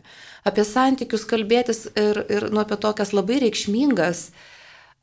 Apie 0.48 0.64
santykius 0.64 1.26
kalbėtis 1.28 1.88
ir, 2.00 2.22
ir 2.32 2.48
nu, 2.54 2.62
apie 2.64 2.78
tokias 2.80 3.12
labai 3.18 3.42
reikšmingas, 3.44 4.30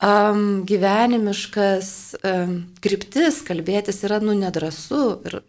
um, 0.01 0.47
gyvenimiškas 0.71 1.91
um, 2.23 2.57
kryptis 2.81 3.43
kalbėtis 3.45 4.01
yra 4.07 4.23
nu 4.25 4.39
nedrasu 4.39 5.19
ir, 5.29 5.43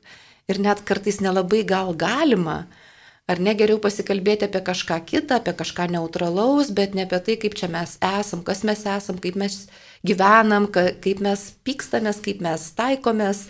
ir 0.52 0.60
net 0.66 0.84
kartais 0.90 1.22
nelabai 1.24 1.64
gal 1.68 1.96
galima. 1.96 2.66
Uh, 2.66 2.84
Ar 3.28 3.42
ne 3.44 3.52
geriau 3.60 3.76
pasikalbėti 3.84 4.48
apie 4.48 4.62
kažką 4.64 5.02
kitą, 5.04 5.42
apie 5.42 5.52
kažką 5.60 5.90
neutralaus, 5.92 6.70
bet 6.72 6.94
ne 6.96 7.04
apie 7.04 7.18
tai, 7.26 7.34
kaip 7.42 7.58
čia 7.60 7.68
mes 7.68 7.98
esam, 8.00 8.40
kas 8.48 8.64
mes 8.64 8.86
esam, 8.88 9.18
kaip 9.20 9.36
mes 9.36 9.58
gyvenam, 10.08 10.70
kaip 10.72 11.20
mes 11.26 11.44
pykstamės, 11.68 12.22
kaip 12.24 12.40
mes 12.46 12.70
taikomės, 12.80 13.44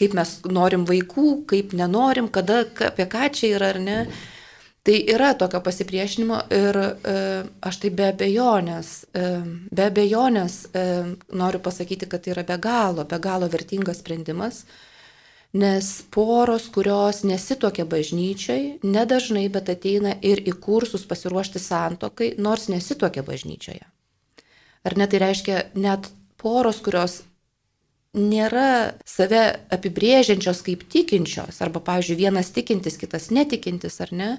kaip 0.00 0.16
mes 0.16 0.32
norim 0.48 0.88
vaikų, 0.88 1.26
kaip 1.52 1.76
nenorim, 1.76 2.32
kada, 2.32 2.62
apie 2.88 3.04
ką 3.12 3.28
čia 3.36 3.52
yra 3.58 3.70
ar 3.74 3.82
ne. 3.84 4.00
Tai 4.88 4.96
yra 5.12 5.34
tokio 5.36 5.60
pasipriešinimo 5.60 6.42
ir 6.54 6.76
e, 6.80 7.16
aš 7.68 7.82
tai 7.82 7.92
be 7.92 8.08
abejonės, 8.08 8.92
e, 9.12 9.30
be 9.68 9.90
abejonės 9.90 10.62
e, 10.72 10.90
noriu 11.36 11.60
pasakyti, 11.60 12.08
kad 12.08 12.24
tai 12.24 12.32
yra 12.32 12.48
be 12.48 12.56
galo, 12.56 13.04
be 13.04 13.18
galo 13.20 13.50
vertingas 13.52 14.00
sprendimas. 14.00 14.62
E, 14.64 14.87
Nes 15.56 15.86
poros, 16.12 16.66
kurios 16.68 17.22
nesitokia 17.24 17.86
bažnyčiai, 17.88 18.78
nedažnai, 18.84 19.46
bet 19.48 19.70
ateina 19.72 20.12
ir 20.20 20.42
į 20.44 20.52
kursus 20.60 21.06
pasiruošti 21.08 21.62
santokai, 21.62 22.34
nors 22.36 22.68
nesitokia 22.68 23.24
bažnyčioje. 23.24 23.86
Ar 24.84 24.96
ne 25.00 25.06
tai 25.08 25.22
reiškia 25.24 25.62
net 25.80 26.10
poros, 26.36 26.82
kurios 26.84 27.22
nėra 28.12 28.94
save 29.08 29.42
apibrėžiančios 29.72 30.60
kaip 30.66 30.84
tikinčios, 30.92 31.62
arba, 31.64 31.80
pavyzdžiui, 31.84 32.20
vienas 32.20 32.52
tikintis, 32.52 33.00
kitas 33.00 33.30
netikintis, 33.32 34.00
ar 34.04 34.12
ne, 34.12 34.30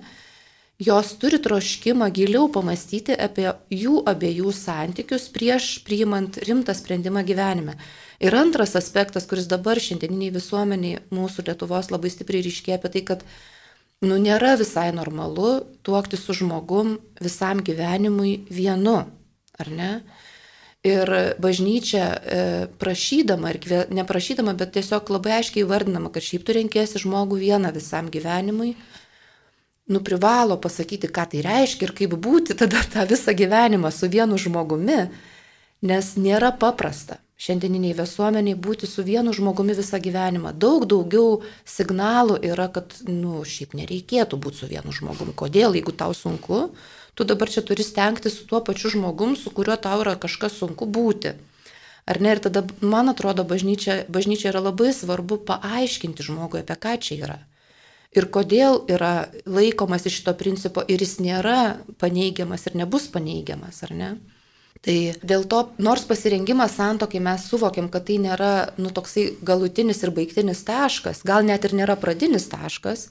jos 0.79 1.11
turi 1.19 1.39
troškimą 1.43 2.07
giliau 2.15 2.47
pamastyti 2.51 3.15
apie 3.19 3.49
jų 3.73 3.99
abiejų 4.07 4.53
santykius 4.55 5.27
prieš 5.35 5.67
priimant 5.83 6.39
rimtą 6.47 6.73
sprendimą 6.75 7.25
gyvenime. 7.27 7.75
Ir 8.23 8.35
antras 8.35 8.77
aspektas, 8.79 9.27
kuris 9.27 9.47
dabar 9.51 9.79
šiandieniniai 9.79 10.31
visuomeniai 10.35 11.01
mūsų 11.11 11.49
Lietuvos 11.49 11.91
labai 11.91 12.11
stipriai 12.11 12.45
ryškėja 12.47 12.79
apie 12.79 12.91
tai, 12.95 13.03
kad 13.11 13.25
nu, 14.03 14.15
nėra 14.15 14.55
visai 14.59 14.89
normalu 14.95 15.65
tuokti 15.83 16.19
su 16.19 16.35
žmogum 16.39 16.97
visam 17.19 17.59
gyvenimui 17.59 18.45
vienu, 18.47 19.01
ar 19.59 19.71
ne? 19.71 19.91
Ir 20.87 21.11
bažnyčia 21.43 22.03
e, 22.07 22.43
prašydama, 22.79 23.51
ir 23.51 23.89
neprašydama, 23.91 24.53
bet 24.55 24.77
tiesiog 24.77 25.11
labai 25.11 25.41
aiškiai 25.41 25.67
vardinama, 25.67 26.07
kad 26.15 26.23
šiaip 26.23 26.45
tu 26.47 26.55
renkėsi 26.55 27.01
žmogų 27.03 27.41
vieną 27.41 27.73
visam 27.75 28.07
gyvenimui, 28.07 28.77
nu 29.89 30.03
privalo 30.05 30.57
pasakyti, 30.61 31.09
ką 31.09 31.25
tai 31.31 31.41
reiškia 31.45 31.89
ir 31.89 31.95
kaip 31.97 32.13
būti 32.21 32.57
tada 32.57 32.83
tą 32.93 33.07
visą 33.09 33.33
gyvenimą 33.33 33.89
su 33.91 34.09
vienu 34.09 34.37
žmogumi, 34.37 35.07
nes 35.81 36.13
nėra 36.17 36.53
paprasta 36.61 37.17
šiandieniniai 37.39 37.95
visuomeniai 37.95 38.57
būti 38.59 38.87
su 38.89 39.03
vienu 39.07 39.33
žmogumi 39.35 39.73
visą 39.77 39.99
gyvenimą. 40.03 40.51
Daug 40.59 40.85
daugiau 40.91 41.39
signalų 41.65 42.37
yra, 42.51 42.67
kad, 42.75 42.97
nu, 43.07 43.41
šiaip 43.47 43.75
nereikėtų 43.79 44.39
būti 44.43 44.63
su 44.63 44.71
vienu 44.71 44.93
žmogumi. 44.95 45.35
Kodėl, 45.39 45.77
jeigu 45.79 45.95
tau 45.95 46.13
sunku, 46.13 46.67
tu 47.15 47.27
dabar 47.27 47.49
čia 47.49 47.63
turi 47.63 47.85
stengti 47.87 48.31
su 48.33 48.45
tuo 48.49 48.59
pačiu 48.61 48.91
žmogum, 48.91 49.37
su 49.39 49.53
kuriuo 49.55 49.79
tau 49.79 50.03
yra 50.03 50.17
kažkas 50.19 50.59
sunku 50.59 50.85
būti. 50.85 51.33
Ar 52.09 52.19
ne? 52.19 52.35
Ir 52.35 52.43
tada, 52.43 52.65
man 52.81 53.09
atrodo, 53.09 53.45
bažnyčia, 53.47 54.03
bažnyčia 54.11 54.51
yra 54.51 54.65
labai 54.69 54.91
svarbu 54.93 55.39
paaiškinti 55.47 56.25
žmogui, 56.27 56.65
apie 56.65 56.75
ką 56.75 56.97
čia 56.99 57.21
yra 57.23 57.39
ir 58.15 58.27
kodėl 58.33 58.83
yra 58.89 59.29
laikomas 59.45 60.07
iš 60.09 60.19
šito 60.21 60.33
principo 60.37 60.83
ir 60.87 61.01
jis 61.03 61.19
nėra 61.21 61.79
paneigiamas 62.01 62.65
ir 62.67 62.77
nebus 62.81 63.07
paneigiamas, 63.13 63.83
ar 63.85 63.95
ne? 63.95 64.11
Tai 64.85 64.95
dėl 65.27 65.43
to, 65.51 65.59
nors 65.83 66.05
pasirengimas 66.07 66.77
santokai 66.79 67.19
mes 67.19 67.49
suvokiam, 67.51 67.89
kad 67.91 68.05
tai 68.07 68.15
nėra, 68.23 68.51
nu, 68.79 68.93
toksai 68.95 69.25
galutinis 69.43 69.99
ir 70.05 70.13
baigtinis 70.15 70.63
taškas, 70.63 71.25
gal 71.27 71.43
net 71.43 71.67
ir 71.67 71.75
nėra 71.75 71.97
pradinis 71.99 72.47
taškas, 72.47 73.09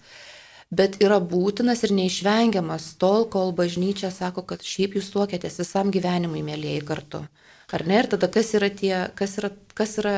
bet 0.73 0.97
yra 1.05 1.19
būtinas 1.21 1.85
ir 1.85 1.93
neišvengiamas 1.99 2.95
tol, 3.01 3.29
kol 3.29 3.53
bažnyčia 3.57 4.09
sako, 4.15 4.47
kad 4.49 4.65
šiaip 4.65 4.97
jūs 4.97 5.13
tuokėtės 5.13 5.61
visam 5.61 5.93
gyvenimui, 5.93 6.41
mėlyjei 6.47 6.81
kartu. 6.89 7.27
Ar 7.69 7.85
ne? 7.85 8.01
Ir 8.01 8.09
tada 8.17 8.33
kas 8.33 8.55
yra 8.57 8.73
tie, 8.73 8.95
kas 9.17 9.37
yra, 9.37 9.53
kas 9.77 9.99
yra 10.01 10.17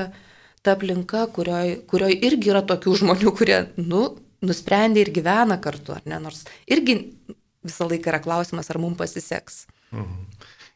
ta 0.62 0.76
aplinka, 0.76 1.26
kurioje 1.34 1.80
kurioj 1.90 2.14
irgi 2.30 2.54
yra 2.54 2.62
tokių 2.62 2.94
žmonių, 3.02 3.34
kurie, 3.34 3.64
nu, 3.74 4.04
nusprendė 4.46 5.04
ir 5.04 5.12
gyvena 5.14 5.60
kartu, 5.62 5.94
ar 5.96 6.06
ne? 6.08 6.20
Nors 6.22 6.44
irgi 6.70 6.96
visą 7.66 7.88
laiką 7.88 8.12
yra 8.12 8.22
klausimas, 8.24 8.70
ar 8.72 8.80
mums 8.80 8.98
pasiseks. 9.00 9.64
Mhm. 9.92 10.28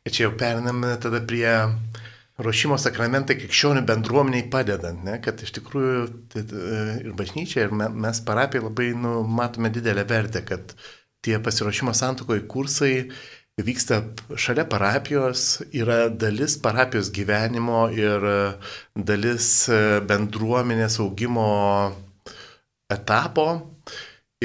Ir 0.04 0.12
čia 0.12 0.26
jau 0.26 0.34
periname 0.36 0.90
tada 1.00 1.22
prie 1.24 1.48
ruošimo 2.44 2.76
sakramentai 2.80 3.36
krikščionių 3.38 3.84
bendruomeniai 3.88 4.48
padedant, 4.52 5.04
ne? 5.06 5.20
kad 5.22 5.40
iš 5.40 5.54
tikrųjų 5.60 6.02
tai, 6.32 6.42
e, 6.44 6.82
ir 7.06 7.14
bažnyčia, 7.16 7.64
ir 7.64 7.72
mes 7.72 8.20
parapijai 8.26 8.66
labai 8.66 8.90
nu, 8.98 9.14
matome 9.24 9.70
didelę 9.72 10.04
vertę, 10.10 10.42
kad 10.44 10.74
tie 11.24 11.38
pasiruošimo 11.40 11.94
santokoje 11.96 12.44
kursai 12.50 12.94
vyksta 13.64 14.00
šalia 14.36 14.66
parapijos, 14.66 15.62
yra 15.70 16.08
dalis 16.10 16.58
parapijos 16.60 17.12
gyvenimo 17.14 17.86
ir 17.94 18.26
dalis 18.98 19.68
e, 19.70 19.80
bendruomenės 20.04 20.98
augimo 21.06 21.46
etapo 22.94 23.46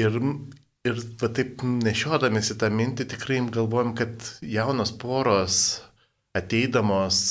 ir, 0.00 0.16
ir 0.86 1.04
va 1.20 1.30
taip 1.36 1.64
nešiodamėsi 1.64 2.58
tą 2.60 2.70
mintį 2.74 3.06
tikrai 3.14 3.40
galvojam, 3.52 3.94
kad 3.98 4.32
jaunos 4.42 4.92
poros 5.00 5.60
ateidamos 6.36 7.22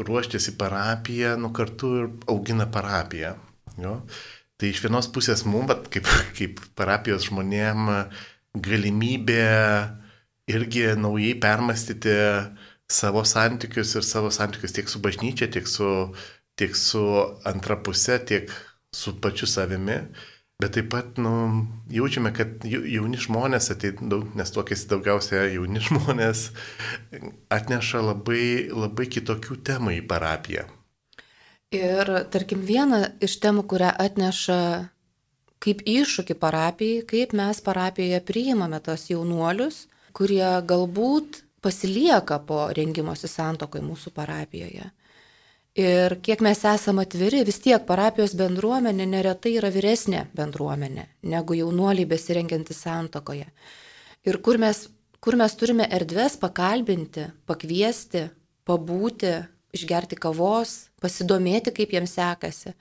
ruoštis 0.00 0.48
į 0.52 0.56
parapiją, 0.60 1.34
nu 1.40 1.52
kartu 1.56 1.94
ir 2.00 2.06
augina 2.32 2.68
parapiją. 2.72 3.34
Jo? 3.80 3.98
Tai 4.56 4.70
iš 4.70 4.80
vienos 4.84 5.08
pusės 5.12 5.44
mums, 5.48 5.88
kaip, 5.92 6.08
kaip 6.38 6.60
parapijos 6.78 7.26
žmonėm, 7.28 7.88
galimybė 8.62 9.46
irgi 10.52 10.84
naujai 10.98 11.34
permastyti 11.40 12.14
savo 12.92 13.24
santykius 13.24 13.94
ir 13.96 14.06
savo 14.06 14.30
santykius 14.34 14.76
tiek 14.76 14.90
su 14.90 15.00
bažnyčia, 15.04 15.48
tiek 15.52 15.68
su, 15.68 15.88
tiek 16.58 16.76
su 16.76 17.02
antra 17.48 17.78
pusė, 17.84 18.18
tiek 18.28 18.52
su 18.92 19.16
pačiu 19.20 19.48
savimi. 19.48 19.98
Bet 20.62 20.76
taip 20.76 20.92
pat 20.92 21.16
nu, 21.18 21.32
jaučiame, 21.90 22.30
kad 22.36 22.62
jauni 22.62 23.18
žmonės, 23.18 23.72
daug, 23.98 24.28
nes 24.38 24.52
tokiais 24.54 24.84
daugiausia 24.86 25.48
jauni 25.50 25.82
žmonės, 25.88 26.52
atneša 27.50 28.04
labai, 28.12 28.70
labai 28.70 29.08
kitokių 29.10 29.58
temų 29.66 29.96
į 29.98 30.04
parapiją. 30.06 30.68
Ir 31.74 32.10
tarkim, 32.30 32.62
viena 32.68 33.06
iš 33.24 33.38
temų, 33.42 33.64
kurią 33.66 33.90
atneša 34.04 34.58
kaip 35.62 35.82
iššūkį 35.88 36.36
parapijai, 36.38 37.02
kaip 37.10 37.34
mes 37.38 37.62
parapijoje 37.64 38.20
priimame 38.28 38.78
tos 38.84 39.08
jaunuolius, 39.10 39.86
kurie 40.14 40.44
galbūt 40.68 41.42
pasilieka 41.62 42.38
po 42.46 42.66
rengimosi 42.76 43.30
santokoj 43.30 43.82
mūsų 43.86 44.12
parapijoje. 44.14 44.90
Ir 45.78 46.18
kiek 46.20 46.42
mes 46.44 46.58
esame 46.68 47.06
atviri, 47.06 47.46
vis 47.48 47.56
tiek 47.64 47.86
parapijos 47.88 48.34
bendruomenė 48.36 49.06
neretai 49.08 49.54
yra 49.56 49.70
vyresnė 49.72 50.26
bendruomenė 50.36 51.06
negu 51.32 51.56
jaunuoliai 51.56 52.04
besirengiantys 52.10 52.82
santokoje. 52.84 53.46
Ir 54.28 54.38
kur 54.44 54.60
mes, 54.60 54.84
kur 55.24 55.38
mes 55.40 55.56
turime 55.56 55.86
erdves 55.88 56.36
pakalbinti, 56.36 57.24
pakviesti, 57.48 58.26
pabūti, 58.68 59.32
išgerti 59.72 60.18
kavos, 60.20 60.90
pasidomėti, 61.00 61.72
kaip 61.72 61.96
jiems 61.96 62.18
sekasi. 62.20 62.74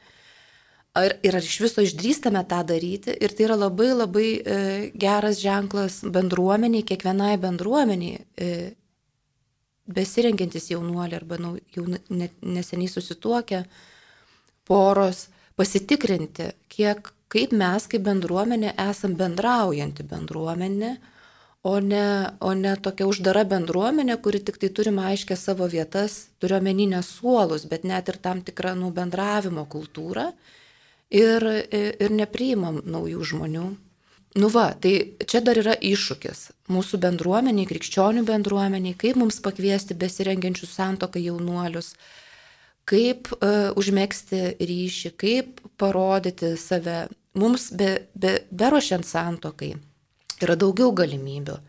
Ar, 0.91 1.15
ir 1.23 1.37
ar 1.39 1.47
iš 1.47 1.61
viso 1.63 1.83
išdrįstame 1.85 2.43
tą 2.51 2.59
daryti. 2.67 3.15
Ir 3.23 3.31
tai 3.31 3.45
yra 3.47 3.55
labai 3.55 3.93
labai 3.95 4.27
e, 4.35 4.57
geras 4.99 5.39
ženklas 5.39 6.01
bendruomeniai, 6.03 6.83
kiekvienai 6.83 7.37
bendruomeniai 7.39 8.19
e, 8.35 8.49
besirengiantis 9.87 10.71
jaunuoliai 10.71 11.19
arba 11.19 11.37
nu, 11.41 11.55
jau 11.75 11.85
neseniai 12.41 12.89
susituokę 12.89 13.63
poros 14.67 15.27
pasitikrinti, 15.57 16.51
kiek, 16.71 17.11
kaip 17.31 17.55
mes 17.55 17.87
kaip 17.91 18.05
bendruomenė 18.05 18.75
esam 18.89 19.15
bendraujanti 19.19 20.05
bendruomenė, 20.07 20.91
o 21.63 21.75
ne, 21.79 22.05
o 22.41 22.53
ne 22.57 22.73
tokia 22.81 23.05
uždara 23.09 23.43
bendruomenė, 23.45 24.17
kuri 24.21 24.41
tik 24.41 24.57
tai 24.61 24.71
turi 24.73 24.93
aiškę 25.11 25.37
savo 25.37 25.67
vietas, 25.69 26.31
turiu 26.41 26.57
omeny 26.57 26.87
ne 26.89 27.03
suolus, 27.05 27.67
bet 27.69 27.85
net 27.85 28.09
ir 28.09 28.17
tam 28.17 28.41
tikrą 28.41 28.73
nu, 28.79 28.89
bendravimo 28.95 29.67
kultūrą 29.69 30.31
ir, 31.09 31.45
ir 31.75 32.17
nepriimam 32.17 32.81
naujų 32.85 33.29
žmonių. 33.33 33.69
Nu 34.33 34.47
va, 34.47 34.69
tai 34.79 35.17
čia 35.27 35.41
dar 35.43 35.59
yra 35.59 35.73
iššūkis 35.75 36.45
mūsų 36.71 37.01
bendruomeniai, 37.03 37.67
krikščionių 37.67 38.23
bendruomeniai, 38.29 38.95
kaip 38.95 39.19
mums 39.19 39.41
pakviesti 39.43 39.97
besirengiančius 39.99 40.71
santoką 40.77 41.19
jaunuolius, 41.19 41.91
kaip 42.87 43.27
uh, 43.35 43.75
užmėgsti 43.75 44.41
ryšį, 44.55 45.11
kaip 45.19 45.59
parodyti 45.81 46.53
save. 46.55 47.09
Mums 47.35 47.69
be, 47.75 48.07
be, 48.15 48.37
beruošiant 48.55 49.07
santokai 49.07 49.73
yra 50.43 50.55
daugiau 50.59 50.95
galimybių. 50.95 51.59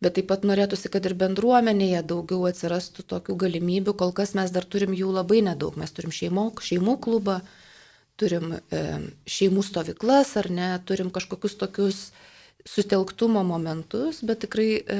Bet 0.00 0.16
taip 0.16 0.30
pat 0.32 0.44
norėtųsi, 0.48 0.88
kad 0.92 1.04
ir 1.04 1.12
bendruomenėje 1.20 2.00
daugiau 2.08 2.46
atsirastų 2.48 3.04
tokių 3.12 3.36
galimybių, 3.44 3.92
kol 4.00 4.12
kas 4.16 4.32
mes 4.36 4.52
dar 4.52 4.64
turim 4.64 4.96
jų 4.96 5.12
labai 5.20 5.44
nedaug. 5.44 5.76
Mes 5.76 5.92
turim 5.92 6.12
šeimų, 6.16 6.46
šeimų 6.64 6.96
klubą, 7.04 7.42
uh, 7.44 7.69
turim 8.20 8.52
šeimų 9.28 9.64
stovyklas 9.64 10.36
ar 10.40 10.50
ne, 10.52 10.72
turim 10.88 11.12
kažkokius 11.14 11.56
tokius 11.60 12.02
sutelktumo 12.66 13.42
momentus, 13.44 14.20
bet 14.26 14.42
tikrai 14.44 14.68
e, 14.76 14.98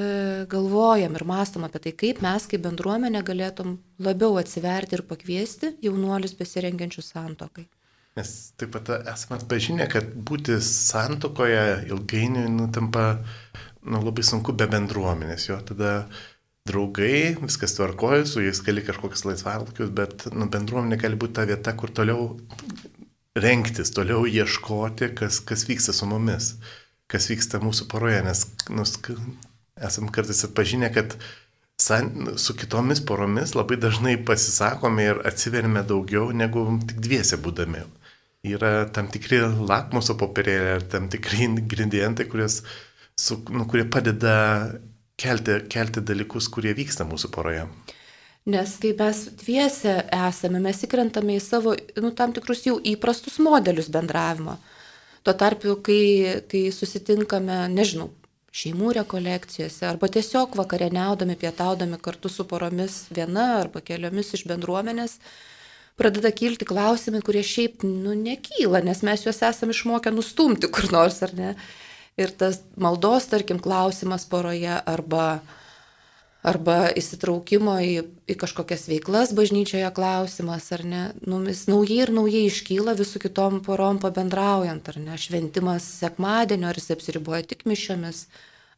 galvojam 0.51 1.17
ir 1.17 1.25
mastom 1.29 1.67
apie 1.67 1.83
tai, 1.85 1.93
kaip 2.05 2.23
mes 2.25 2.47
kaip 2.49 2.63
bendruomenė 2.65 3.23
galėtum 3.27 3.77
labiau 4.03 4.39
atsiverti 4.41 4.97
ir 4.97 5.05
pakviesti 5.09 5.75
jaunuolius 5.85 6.37
besirengiančius 6.39 7.13
santokai. 7.15 7.67
Nes 8.19 8.31
taip 8.59 8.73
pat 8.75 8.91
esame 9.13 9.39
atpažinę, 9.39 9.87
kad 9.93 10.09
būti 10.27 10.59
santokoje 10.65 11.87
ilgainiui 11.93 12.49
nutampa 12.51 13.05
nu, 13.85 14.01
labai 14.03 14.25
sunku 14.27 14.55
be 14.57 14.67
bendruomenės, 14.71 15.47
jo 15.51 15.61
tada 15.69 15.93
draugai, 16.69 17.37
viskas 17.41 17.77
tvarkoja, 17.77 18.27
su 18.29 18.43
jais 18.45 18.61
gali 18.67 18.83
kažkokius 18.85 19.25
laisvalaikius, 19.29 19.93
bet 19.95 20.27
nu, 20.35 20.49
bendruomenė 20.53 20.99
gali 21.01 21.19
būti 21.21 21.39
ta 21.39 21.47
vieta, 21.49 21.77
kur 21.79 21.93
toliau 21.95 22.35
renktis, 23.39 23.93
toliau 23.95 24.25
ieškoti, 24.27 25.13
kas, 25.19 25.41
kas 25.47 25.67
vyksta 25.69 25.95
su 25.95 26.09
mumis, 26.11 26.55
kas 27.11 27.29
vyksta 27.31 27.61
mūsų 27.63 27.87
poroje, 27.91 28.23
nes 28.27 28.47
nu, 28.71 28.87
esam 29.81 30.11
kartais 30.13 30.43
atpažinę, 30.47 30.91
kad 30.95 31.17
san, 31.81 32.11
su 32.37 32.57
kitomis 32.59 33.01
poromis 33.07 33.55
labai 33.55 33.79
dažnai 33.81 34.17
pasisakome 34.27 35.07
ir 35.07 35.23
atsiverime 35.27 35.85
daugiau 35.87 36.31
negu 36.35 36.67
tik 36.87 37.01
dviese 37.07 37.39
būdami. 37.41 37.87
Yra 38.51 38.89
tam 38.89 39.11
tikri 39.13 39.43
lakmuso 39.69 40.17
popierėliai 40.21 40.79
ar 40.79 40.85
tam 40.93 41.11
tikri 41.13 41.45
ingredientai, 41.45 42.25
kurias, 42.31 42.63
su, 43.19 43.37
nu, 43.53 43.67
kurie 43.69 43.85
padeda 43.85 44.35
kelti, 45.21 45.59
kelti 45.69 46.01
dalykus, 46.01 46.49
kurie 46.49 46.73
vyksta 46.77 47.05
mūsų 47.05 47.31
poroje. 47.35 47.67
Nes 48.51 48.77
kai 48.83 48.95
mes 48.99 49.25
dviese 49.43 49.97
esame, 50.17 50.61
mes 50.63 50.85
įkrentame 50.87 51.37
į 51.37 51.43
savo 51.45 51.75
nu, 52.01 52.11
tam 52.17 52.33
tikrus 52.37 52.65
jau 52.67 52.79
įprastus 52.93 53.39
modelius 53.43 53.91
bendravimo. 53.93 54.57
Tuo 55.23 55.35
tarpu, 55.37 55.77
kai, 55.85 56.41
kai 56.49 56.63
susitinkame, 56.73 57.67
nežinau, 57.75 58.09
šeimų 58.51 58.95
rekolekcijose 58.99 59.87
arba 59.87 60.09
tiesiog 60.11 60.57
vakarieniaudami, 60.59 61.37
pietaudami 61.39 62.01
kartu 62.03 62.31
su 62.33 62.47
poromis 62.51 63.05
viena 63.15 63.61
arba 63.61 63.83
keliomis 63.85 64.33
iš 64.35 64.45
bendruomenės, 64.51 65.19
pradeda 66.01 66.33
kilti 66.35 66.67
klausimai, 66.67 67.21
kurie 67.23 67.45
šiaip 67.47 67.85
nu, 67.87 68.17
nekyla, 68.17 68.83
nes 68.87 69.05
mes 69.07 69.27
juos 69.27 69.43
esame 69.47 69.77
išmokę 69.77 70.13
nustumti 70.15 70.71
kur 70.73 70.91
nors 70.95 71.21
ar 71.27 71.37
ne. 71.37 71.55
Ir 72.21 72.33
tas 72.37 72.59
maldos, 72.81 73.29
tarkim, 73.31 73.61
klausimas 73.63 74.27
poroje 74.29 74.81
arba, 74.89 75.41
arba 76.47 76.89
įsitraukimo 76.97 77.75
į, 77.85 77.95
į 78.33 78.37
kažkokias 78.41 78.87
veiklas 78.89 79.35
bažnyčioje 79.37 79.89
klausimas, 79.97 80.71
ar 80.73 80.85
ne, 80.89 81.03
nu, 81.29 81.43
jis 81.49 81.67
naujai 81.69 81.99
ir 82.07 82.13
naujai 82.17 82.47
iškyla 82.49 82.97
visų 82.99 83.21
kitom 83.27 83.61
porom 83.65 84.01
pabendraujant, 84.01 84.87
ar 84.89 85.01
ne, 85.03 85.19
šventimas 85.21 85.87
sekmadienio, 86.01 86.71
ar 86.71 86.81
jis 86.81 86.95
apsiriboja 86.97 87.45
tik 87.51 87.67
mišiomis, 87.69 88.25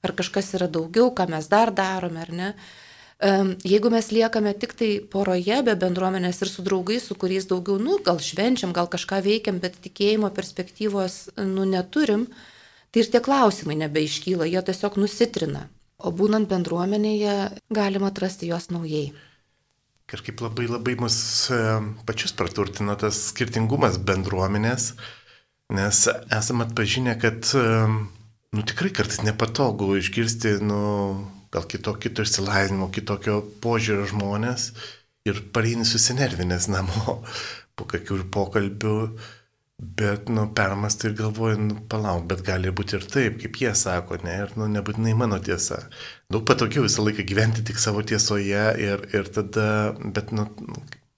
ar 0.03 0.15
kažkas 0.19 0.55
yra 0.59 0.67
daugiau, 0.71 1.13
ką 1.15 1.29
mes 1.31 1.47
dar 1.51 1.71
darome, 1.75 2.25
ar 2.25 2.33
ne. 2.35 2.55
Jeigu 3.63 3.93
mes 3.95 4.09
liekame 4.11 4.51
tik 4.59 4.73
tai 4.75 4.89
poroje 5.13 5.61
be 5.63 5.77
bendruomenės 5.79 6.43
ir 6.43 6.51
su 6.51 6.65
draugais, 6.67 7.05
su 7.07 7.15
kuriais 7.15 7.47
daugiau, 7.47 7.77
nu, 7.79 8.01
gal 8.03 8.19
švenčiam, 8.19 8.73
gal 8.75 8.91
kažką 8.91 9.21
veikiam, 9.23 9.61
bet 9.63 9.79
tikėjimo 9.85 10.33
perspektyvos, 10.35 11.29
nu, 11.39 11.63
neturim, 11.63 12.27
tai 12.91 13.05
ir 13.05 13.13
tie 13.15 13.23
klausimai 13.23 13.79
nebeiškyla, 13.85 14.51
jie 14.51 14.65
tiesiog 14.67 14.99
nusitrina. 14.99 15.69
O 16.03 16.11
būnant 16.11 16.49
bendruomenėje, 16.51 17.35
galima 17.71 18.11
atrasti 18.11 18.49
juos 18.51 18.71
naujai. 18.75 19.13
Kažkaip 20.11 20.43
labai 20.45 20.67
labai 20.69 20.97
mus 21.01 21.17
pačius 22.09 22.35
praturtino 22.37 22.97
tas 23.01 23.21
skirtingumas 23.31 24.01
bendruomenės, 24.03 24.89
nes 25.73 26.01
esame 26.37 26.67
atpažinę, 26.67 27.15
kad, 27.23 27.47
nu, 27.55 28.65
tikrai 28.69 28.91
kartais 28.93 29.23
nepatogu 29.25 29.95
išgirsti, 30.01 30.59
nu, 30.67 30.83
gal 31.55 31.69
kitokio 31.69 32.01
kito 32.03 32.27
išsilavinimo, 32.27 32.91
kitokio 32.93 33.39
požiūrio 33.63 34.09
žmonės 34.11 34.73
ir 35.29 35.39
pareini 35.55 35.87
susinervinęs 35.87 36.69
namo 36.73 37.21
po 37.77 37.87
kokių 37.89 38.25
pokalbių, 38.33 38.97
bet, 39.83 40.29
nu, 40.29 40.47
permastai 40.55 41.11
ir 41.11 41.17
galvoju, 41.19 41.59
nu, 41.59 41.77
palauk, 41.91 42.27
bet 42.31 42.45
gali 42.47 42.71
būti 42.71 42.97
ir 42.99 43.07
taip, 43.11 43.39
kaip 43.43 43.59
jie 43.59 43.73
sako, 43.79 44.21
ne, 44.23 44.37
ir, 44.45 44.53
nu, 44.61 44.69
nebūtinai 44.71 45.15
mano 45.19 45.41
tiesa. 45.43 45.81
Daug 46.31 46.45
patogiau 46.49 46.85
visą 46.87 47.03
laiką 47.03 47.25
gyventi 47.27 47.65
tik 47.67 47.81
savo 47.83 48.05
tiesoje 48.07 48.63
ir, 48.83 49.03
ir 49.11 49.31
tada, 49.35 49.67
bet, 50.15 50.31
nu, 50.37 50.47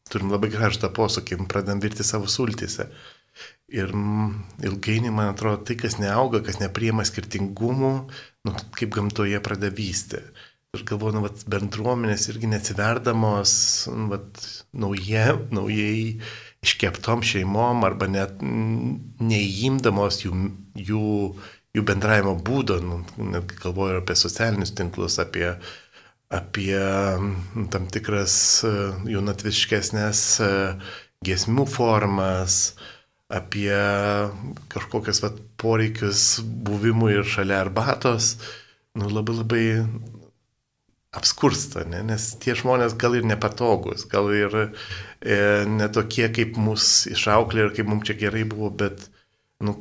turim 0.08 0.32
labai 0.32 0.50
gražų 0.54 0.80
tą 0.84 0.90
posūkį, 0.96 1.42
pradedam 1.50 1.82
virti 1.84 2.06
savo 2.06 2.30
sultyse. 2.30 2.88
Ir 3.74 3.92
ilgainiui, 4.64 5.12
man 5.12 5.32
atrodo, 5.34 5.64
tai, 5.68 5.76
kas 5.80 5.98
neauga, 6.00 6.40
kas 6.46 6.60
nepriema 6.62 7.04
skirtingumų, 7.04 7.94
nu, 8.48 8.56
kaip 8.78 8.96
gamtoje 8.96 9.40
pradeda 9.44 9.74
vysti. 9.76 10.22
Ir 10.74 10.82
galvoju, 10.88 11.18
nu, 11.18 11.24
vat, 11.26 11.44
bendruomenės 11.50 12.28
irgi 12.32 12.48
neatsiverdamos 12.50 13.52
nu, 13.92 14.08
vat, 14.14 14.40
naujie, 14.74 15.26
naujai 15.54 15.98
iškeptom 16.64 17.22
šeimom 17.26 17.84
arba 17.86 18.08
net 18.10 18.40
neįimdamos 18.42 20.22
jų, 20.24 20.34
jų, 20.88 21.04
jų 21.76 21.84
bendravimo 21.90 22.34
būdo, 22.46 22.80
nu, 22.84 23.02
net 23.32 23.54
galvoju 23.62 24.00
apie 24.00 24.16
socialinius 24.18 24.74
tinklus, 24.76 25.18
apie, 25.22 25.54
apie 26.32 26.80
nu, 27.54 27.66
tam 27.72 27.88
tikras 27.92 28.36
e, 28.66 28.74
jaunatviškesnės 29.12 30.24
e, 30.44 30.50
giesmių 31.24 31.68
formas, 31.70 32.74
apie 33.32 33.72
kažkokias 34.72 35.22
vat, 35.24 35.40
poreikius 35.60 36.42
buvimui 36.44 37.14
ir 37.16 37.28
šalia 37.28 37.62
arbatos, 37.64 38.34
nu, 38.98 39.08
labai 39.08 39.38
labai 39.40 39.64
apskursta, 41.14 41.84
ne? 41.88 42.02
nes 42.10 42.30
tie 42.42 42.56
žmonės 42.58 42.96
gal 42.98 43.16
ir 43.18 43.26
nepatogus, 43.28 44.06
gal 44.10 44.30
ir 44.34 44.56
e, 44.60 44.66
netokie, 45.70 46.26
kaip 46.34 46.58
mus 46.60 47.04
išauklė 47.10 47.68
ir 47.68 47.76
kaip 47.76 47.90
mums 47.90 48.08
čia 48.08 48.18
gerai 48.18 48.44
buvo, 48.48 48.72
bet 48.74 49.06
nu, 49.64 49.78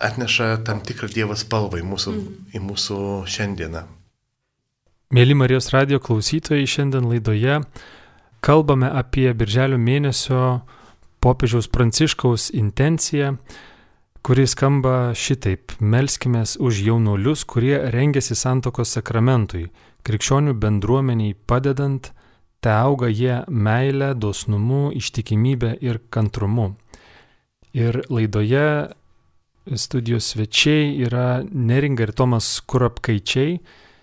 atneša 0.00 0.56
tam 0.66 0.80
tikrą 0.84 1.10
Dievo 1.12 1.36
spalvą 1.38 1.80
į 1.80 1.86
mūsų, 1.88 2.12
mm. 2.12 2.38
į 2.56 2.62
mūsų 2.68 3.00
šiandieną. 3.30 3.84
Mėly 5.12 5.36
Marijos 5.36 5.68
radio 5.74 6.00
klausytojai, 6.00 6.68
šiandien 6.68 7.08
laidoje 7.10 7.58
kalbame 8.42 8.88
apie 8.88 9.28
Birželio 9.36 9.76
mėnesio 9.78 10.62
popiežiaus 11.22 11.68
Pranciškaus 11.70 12.48
intenciją, 12.56 13.36
kuri 14.22 14.46
skamba 14.46 15.12
šitaip- 15.18 15.72
melskimės 15.92 16.56
už 16.60 16.82
jaunuolius, 16.86 17.44
kurie 17.44 17.90
rengiasi 17.90 18.36
santokos 18.38 18.94
sakramentui, 18.94 19.70
krikščionių 20.04 20.54
bendruomeniai 20.54 21.34
padedant, 21.46 22.12
te 22.60 22.70
auga 22.70 23.08
jie 23.10 23.44
meilę, 23.48 24.14
dosnumu, 24.14 24.92
ištikimybę 24.94 25.76
ir 25.82 25.98
kantrumu. 26.10 26.74
Ir 27.74 28.02
laidoje 28.08 28.92
studijos 29.74 30.34
svečiai 30.34 31.00
yra 31.02 31.42
Neringa 31.52 32.02
ir 32.02 32.12
Tomas 32.12 32.60
Kurapkaičiai, 32.60 33.60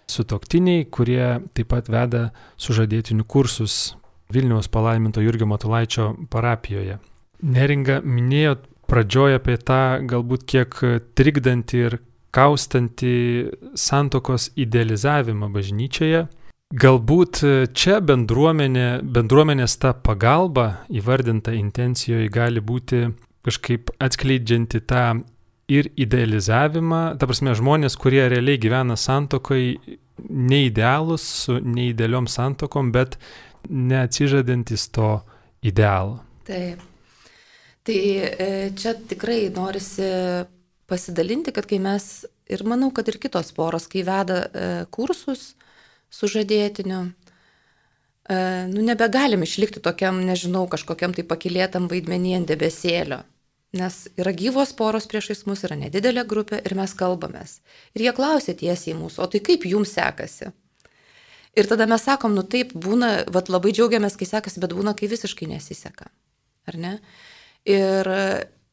sutoktiniai, 0.07 0.89
kurie 0.91 1.39
taip 1.53 1.67
pat 1.67 1.87
veda 1.87 2.31
sužadėtinių 2.57 3.23
kursus 3.23 3.95
Vilniaus 4.33 4.67
palaiminto 4.67 5.21
Jurgio 5.21 5.47
Matulaičio 5.47 6.15
parapijoje. 6.29 6.99
Neringa 7.41 8.01
minėjo 8.03 8.57
pradžioje 8.89 9.39
apie 9.39 9.57
tą 9.61 9.81
galbūt 10.09 10.45
kiek 10.49 10.75
trikdantį 11.17 11.83
ir 11.85 11.97
kaustantį 12.35 13.15
santokos 13.77 14.49
idealizavimą 14.59 15.49
bažnyčioje. 15.53 16.27
Galbūt 16.69 17.41
čia 17.73 17.97
bendruomenė, 18.05 19.01
bendruomenės 19.01 19.79
ta 19.81 19.95
pagalba 19.97 20.83
įvardinta 20.93 21.55
intencijoje 21.57 22.29
gali 22.29 22.61
būti 22.61 23.07
kažkaip 23.47 23.89
atskleidžianti 23.97 24.83
tą 24.85 25.05
ir 25.69 25.89
idealizavimą, 25.97 27.01
ta 27.17 27.29
prasme 27.29 27.55
žmonės, 27.57 27.97
kurie 27.97 28.21
realiai 28.29 28.61
gyvena 28.61 28.97
santokai, 28.97 29.79
neidealus 30.29 31.25
su 31.45 31.57
neidealiom 31.63 32.27
santokom, 32.29 32.91
bet 32.93 33.17
neatsižadantis 33.69 34.89
to 34.93 35.15
idealo. 35.65 36.19
Taip. 36.49 36.88
Tai 37.87 37.95
e, 37.95 38.49
čia 38.77 38.93
tikrai 39.09 39.47
norisi 39.53 40.09
pasidalinti, 40.89 41.53
kad 41.55 41.67
kai 41.69 41.79
mes, 41.81 42.25
ir 42.49 42.65
manau, 42.67 42.91
kad 42.95 43.07
ir 43.07 43.19
kitos 43.21 43.53
poros, 43.55 43.87
kai 43.89 44.03
veda 44.07 44.41
e, 44.43 44.67
kursus 44.93 45.53
sužadėtiniu, 46.13 47.01
e, 47.09 48.37
nu 48.73 48.85
nebegalim 48.85 49.45
išlikti 49.45 49.81
tokiam, 49.85 50.21
nežinau, 50.25 50.65
kažkokiam 50.71 51.15
tai 51.15 51.25
pakilėtam 51.29 51.89
vaidmenį 51.91 52.39
ant 52.39 52.51
debesėlio. 52.51 53.23
Nes 53.79 54.07
yra 54.17 54.33
gyvos 54.33 54.71
poros 54.73 55.05
priešais 55.05 55.43
mus, 55.45 55.61
yra 55.67 55.75
nedidelė 55.77 56.23
grupė 56.25 56.57
ir 56.65 56.73
mes 56.77 56.95
kalbamės. 56.97 57.59
Ir 57.93 58.07
jie 58.07 58.13
klausia 58.17 58.55
tiesiai 58.57 58.95
mūsų, 58.97 59.21
o 59.21 59.27
tai 59.29 59.43
kaip 59.45 59.67
jums 59.69 59.93
sekasi? 59.93 60.49
Ir 61.57 61.69
tada 61.69 61.85
mes 61.89 62.01
sakom, 62.01 62.33
nu 62.33 62.41
taip, 62.41 62.73
būna, 62.73 63.27
vad 63.29 63.49
labai 63.53 63.73
džiaugiamės, 63.75 64.17
kai 64.17 64.25
sekasi, 64.29 64.61
bet 64.63 64.73
būna, 64.73 64.95
kai 64.97 65.09
visiškai 65.11 65.49
nesiseka. 65.49 66.09
Ar 66.69 66.77
ne? 66.81 66.95
Ir, 67.67 68.07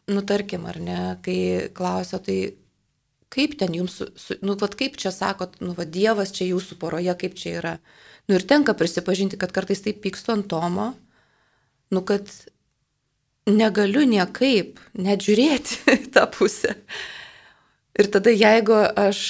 nu, 0.07 0.23
tarkim, 0.23 0.67
ar 0.71 0.79
ne, 0.81 1.01
kai 1.25 1.69
klausia, 1.75 2.21
tai 2.23 2.39
kaip 3.33 3.57
ten 3.59 3.75
jums, 3.75 3.99
su, 4.17 4.37
nu, 4.47 4.55
vad 4.61 4.77
kaip 4.79 4.97
čia 5.01 5.11
sakot, 5.15 5.59
nu, 5.61 5.75
vad 5.77 5.91
Dievas 5.93 6.33
čia 6.35 6.47
jūsų 6.53 6.79
poroje, 6.81 7.15
kaip 7.19 7.35
čia 7.39 7.57
yra. 7.61 7.75
Nu, 8.27 8.39
ir 8.39 8.47
tenka 8.47 8.75
prisipažinti, 8.79 9.39
kad 9.41 9.53
kartais 9.55 9.83
taip 9.85 10.01
pykstu 10.05 10.37
ant 10.37 10.49
Tomo, 10.51 10.93
nu, 11.91 12.03
kad 12.07 12.31
negaliu 13.47 14.07
niekaip 14.09 14.81
net 14.99 15.27
žiūrėti 15.27 15.97
tą 16.15 16.27
pusę. 16.35 16.75
Ir 17.97 18.11
tada 18.13 18.33
jeigu 18.35 18.77
aš 18.77 19.21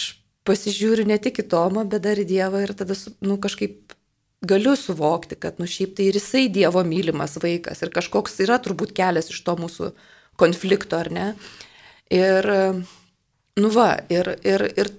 pasižiūriu 0.47 1.07
ne 1.09 1.19
tik 1.23 1.43
į 1.43 1.49
Tomą, 1.51 1.85
bet 1.91 2.05
dar 2.07 2.19
į 2.19 2.27
Dievą 2.29 2.63
ir 2.65 2.73
tada, 2.79 2.97
nu, 3.25 3.37
kažkaip 3.43 3.96
galiu 4.45 4.77
suvokti, 4.77 5.37
kad 5.37 5.61
nu 5.61 5.67
šiaip 5.67 5.97
tai 5.97 6.11
ir 6.11 6.19
jisai 6.19 6.49
Dievo 6.53 6.83
mylimas 6.85 7.39
vaikas 7.43 7.83
ir 7.83 7.93
kažkoks 7.95 8.41
yra 8.45 8.59
turbūt 8.63 8.93
kelias 8.97 9.31
iš 9.33 9.41
to 9.47 9.57
mūsų 9.57 9.93
konflikto, 10.37 11.01
ar 11.01 11.11
ne? 11.13 11.27
Ir, 12.13 12.47
nu 13.57 13.71
va, 13.73 13.97
ir, 14.13 14.37
ir, 14.47 14.67
ir 14.77 14.93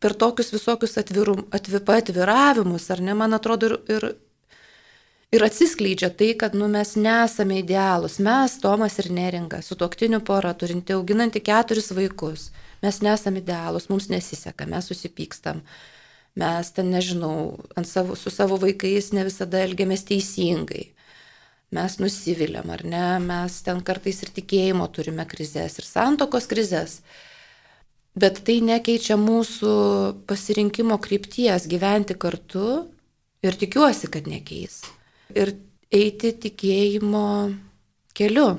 per 0.00 0.14
tokius 0.20 0.52
visokius 0.54 0.96
atvirum, 1.00 1.44
atvipa 1.54 1.98
atviravimus, 2.00 2.86
ar 2.94 3.02
ne, 3.04 3.16
man 3.18 3.34
atrodo, 3.36 3.72
ir, 3.72 3.96
ir, 3.96 4.06
ir 5.34 5.44
atsiskleidžia 5.44 6.12
tai, 6.14 6.30
kad 6.38 6.54
nu, 6.56 6.68
mes 6.70 6.94
nesame 6.96 7.58
idealus. 7.60 8.20
Mes, 8.22 8.58
Tomas 8.62 9.00
ir 9.02 9.10
Neringa, 9.12 9.60
su 9.64 9.76
toktiniu 9.80 10.22
pora, 10.24 10.54
turinti 10.54 10.94
auginanti 10.94 11.42
keturis 11.44 11.90
vaikus, 11.96 12.52
mes 12.84 13.02
nesame 13.04 13.42
idealus, 13.42 13.90
mums 13.90 14.08
nesiseka, 14.12 14.70
mes 14.70 14.88
susipykstam 14.92 15.64
mes 16.40 16.70
ten, 16.74 16.90
nežinau, 16.90 17.60
savo, 17.86 18.16
su 18.18 18.30
savo 18.30 18.58
vaikais 18.62 19.12
ne 19.14 19.24
visada 19.26 19.62
elgiamės 19.62 20.06
teisingai. 20.08 20.88
Mes 21.74 21.96
nusiviliam, 21.98 22.68
ar 22.70 22.84
ne, 22.86 23.06
mes 23.22 23.60
ten 23.66 23.80
kartais 23.82 24.20
ir 24.22 24.30
tikėjimo 24.34 24.86
turime 24.94 25.24
krizės, 25.26 25.78
ir 25.80 25.86
santokos 25.88 26.46
krizės. 26.50 27.00
Bet 28.14 28.44
tai 28.46 28.60
nekeičia 28.62 29.16
mūsų 29.18 29.70
pasirinkimo 30.30 31.00
krypties 31.02 31.66
gyventi 31.70 32.14
kartu 32.14 32.84
ir 33.42 33.58
tikiuosi, 33.58 34.10
kad 34.10 34.28
nekeis. 34.30 34.84
Ir 35.34 35.56
eiti 35.90 36.30
tikėjimo 36.44 37.26
keliu. 38.14 38.52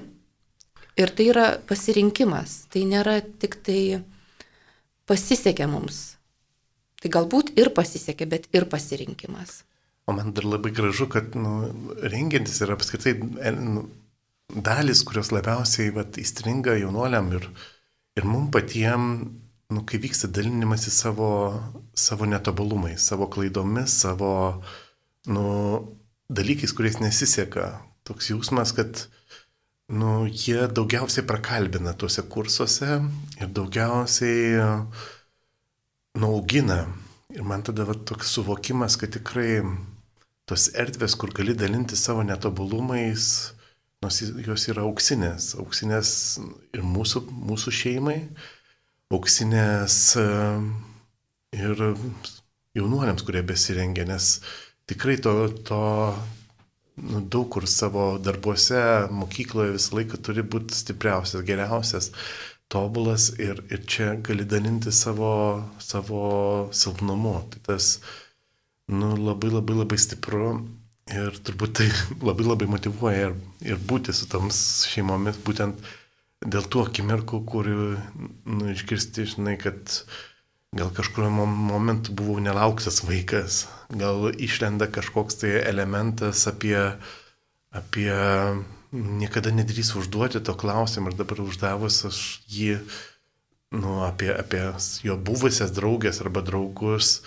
Ir 1.00 1.12
tai 1.16 1.30
yra 1.32 1.48
pasirinkimas. 1.68 2.66
Tai 2.72 2.84
nėra 2.88 3.22
tik 3.24 3.60
tai 3.64 3.80
pasisekė 5.08 5.68
mums. 5.72 6.15
Tai 7.04 7.12
galbūt 7.12 7.54
ir 7.60 7.72
pasisekė, 7.76 8.28
bet 8.30 8.50
ir 8.56 8.68
pasirinkimas. 8.72 9.64
O 10.06 10.14
man 10.14 10.34
dar 10.38 10.46
labai 10.46 10.72
gražu, 10.76 11.08
kad 11.10 11.34
nu, 11.38 11.70
rengiantis 12.14 12.62
yra 12.62 12.76
apskritai 12.78 13.16
nu, 13.58 13.88
dalis, 14.50 15.02
kurios 15.08 15.32
labiausiai 15.34 15.94
vat, 15.96 16.20
įstringa 16.22 16.78
jaunuoliam 16.78 17.32
ir, 17.40 17.48
ir 18.20 18.28
mum 18.30 18.52
patiem, 18.54 19.10
nu, 19.74 19.82
kai 19.90 20.00
vyksta 20.04 20.30
dalinimas 20.30 20.86
į 20.90 20.94
savo, 20.94 21.30
savo 21.98 22.30
netobulumais, 22.30 23.02
savo 23.02 23.28
klaidomis, 23.34 23.98
savo 24.06 24.32
nu, 25.26 25.46
dalykais, 26.30 26.74
kuriais 26.78 27.02
nesiseka. 27.02 27.72
Toks 28.06 28.30
jausmas, 28.30 28.76
kad 28.78 29.08
nu, 29.90 30.28
jie 30.30 30.68
daugiausiai 30.70 31.26
prakalbina 31.26 31.96
tuose 31.98 32.22
kursuose 32.30 33.00
ir 33.42 33.50
daugiausiai 33.58 34.62
nuaugina. 36.16 36.86
Ir 37.36 37.44
man 37.44 37.64
tada 37.66 37.86
va, 37.88 37.96
toks 37.96 38.32
suvokimas, 38.38 38.96
kad 39.00 39.12
tikrai 39.16 39.60
tos 40.50 40.70
erdvės, 40.78 41.16
kur 41.20 41.34
gali 41.36 41.56
dalinti 41.58 41.98
savo 42.00 42.24
netobulumais, 42.24 43.30
nors 44.04 44.22
jos 44.22 44.68
yra 44.72 44.86
auksinės, 44.86 45.56
auksinės 45.60 46.12
ir 46.76 46.86
mūsų, 46.86 47.26
mūsų 47.50 47.74
šeimai, 47.74 48.20
auksinės 49.14 49.98
e, 50.22 50.28
ir 51.58 51.84
jaunuoliams, 52.78 53.26
kurie 53.26 53.42
besirengia, 53.48 54.06
nes 54.08 54.40
tikrai 54.90 55.18
to, 55.24 55.34
to 55.68 55.82
nu, 57.02 57.22
daug 57.22 57.50
kur 57.56 57.68
savo 57.70 58.08
darbuose, 58.22 58.82
mokykloje 59.12 59.76
visą 59.76 59.98
laiką 60.00 60.22
turi 60.24 60.46
būti 60.46 60.78
stipriausias, 60.78 61.46
geriausias, 61.48 62.12
tobulas 62.72 63.30
ir, 63.40 63.62
ir 63.72 63.84
čia 63.88 64.16
gali 64.26 64.46
dalinti 64.46 64.92
savo, 64.92 65.34
savo 65.80 66.24
silpnumu. 66.74 67.38
Tai 67.52 67.62
tas, 67.70 68.00
nu, 68.88 69.14
labai 69.18 69.52
labai 69.54 69.78
labai 69.84 70.00
stipru 70.02 70.50
ir 71.14 71.38
turbūt 71.46 71.76
tai 71.80 71.90
labai 72.28 72.48
labai 72.48 72.70
motivuoja 72.70 73.30
ir, 73.30 73.36
ir 73.74 73.82
būti 73.92 74.16
su 74.16 74.30
toms 74.32 74.60
šeimomis, 74.90 75.42
būtent 75.46 75.82
dėl 76.46 76.66
tų 76.70 76.86
akimirkų, 76.90 77.42
kur 77.50 77.70
nu, 77.70 78.72
išgirsti, 78.74 79.28
žinai, 79.36 79.56
kad 79.62 80.00
gal 80.76 80.92
kažkurio 80.94 81.30
momentu 81.32 82.14
buvau 82.18 82.42
nelauktas 82.44 83.00
vaikas, 83.08 83.64
gal 83.90 84.28
išlenda 84.34 84.90
kažkoks 84.92 85.40
tai 85.42 85.56
elementas 85.62 86.44
apie, 86.52 86.78
apie 87.72 88.12
niekada 88.96 89.52
nedrįs 89.52 89.94
užduoti 90.00 90.42
to 90.44 90.56
klausimą 90.58 91.12
ir 91.12 91.20
dabar 91.20 91.42
uždavus 91.44 92.02
aš 92.10 92.22
jį, 92.52 92.80
nu, 93.76 94.02
apie, 94.08 94.32
apie 94.32 94.64
jo 95.04 95.18
buvusias 95.18 95.74
draugės 95.76 96.22
arba 96.24 96.44
draugus, 96.46 97.20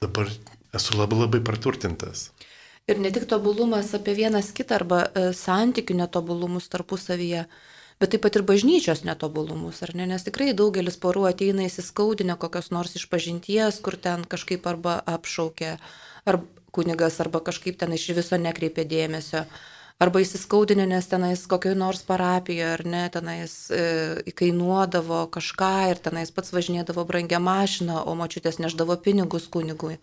dabar 0.00 0.30
esu 0.76 0.98
labai 0.98 1.24
labai 1.24 1.42
praturtintas. 1.44 2.30
Ir 2.86 3.00
ne 3.02 3.10
tik 3.10 3.26
tobulumas 3.26 3.90
apie 3.98 4.14
vienas 4.14 4.52
kitą 4.54 4.76
arba 4.78 5.00
e, 5.08 5.30
santykių 5.34 5.96
netobulumus 5.98 6.68
tarpusavyje, 6.70 7.46
bet 7.98 8.12
taip 8.14 8.22
pat 8.22 8.36
ir 8.38 8.44
bažnyčios 8.46 9.02
netobulumus, 9.08 9.80
ar 9.82 9.90
ne? 9.98 10.06
Nes 10.06 10.22
tikrai 10.22 10.52
daugelis 10.54 10.98
porų 11.02 11.24
ateina 11.32 11.66
įsiskaudinę 11.66 12.36
kokios 12.38 12.70
nors 12.70 12.94
išpažinties, 13.00 13.80
kur 13.82 13.98
ten 13.98 14.22
kažkaip 14.22 14.68
arba 14.70 15.00
apšaukė, 15.16 15.72
ar 16.30 16.40
kunigas, 16.70 17.18
arba 17.24 17.40
kažkaip 17.42 17.80
ten 17.80 17.96
iš 17.96 18.12
viso 18.20 18.38
nekreipė 18.38 18.86
dėmesio 18.86 19.46
arba 20.02 20.20
įsiskaudinę, 20.20 20.86
nes 20.90 21.08
tenais 21.08 21.46
kokioj 21.48 21.76
nors 21.78 22.04
parapijoje, 22.06 22.68
ar 22.74 22.84
ne, 22.86 23.02
tenais 23.12 23.56
e, 23.72 23.82
kainuodavo 24.36 25.24
kažką 25.32 25.74
ir 25.92 26.00
tenais 26.04 26.32
pats 26.34 26.52
važinėdavo 26.52 27.06
brangią 27.08 27.40
mašiną, 27.42 28.02
o 28.04 28.16
močiutės 28.18 28.60
neždavo 28.62 28.98
pinigus 29.02 29.48
kunigui. 29.48 29.98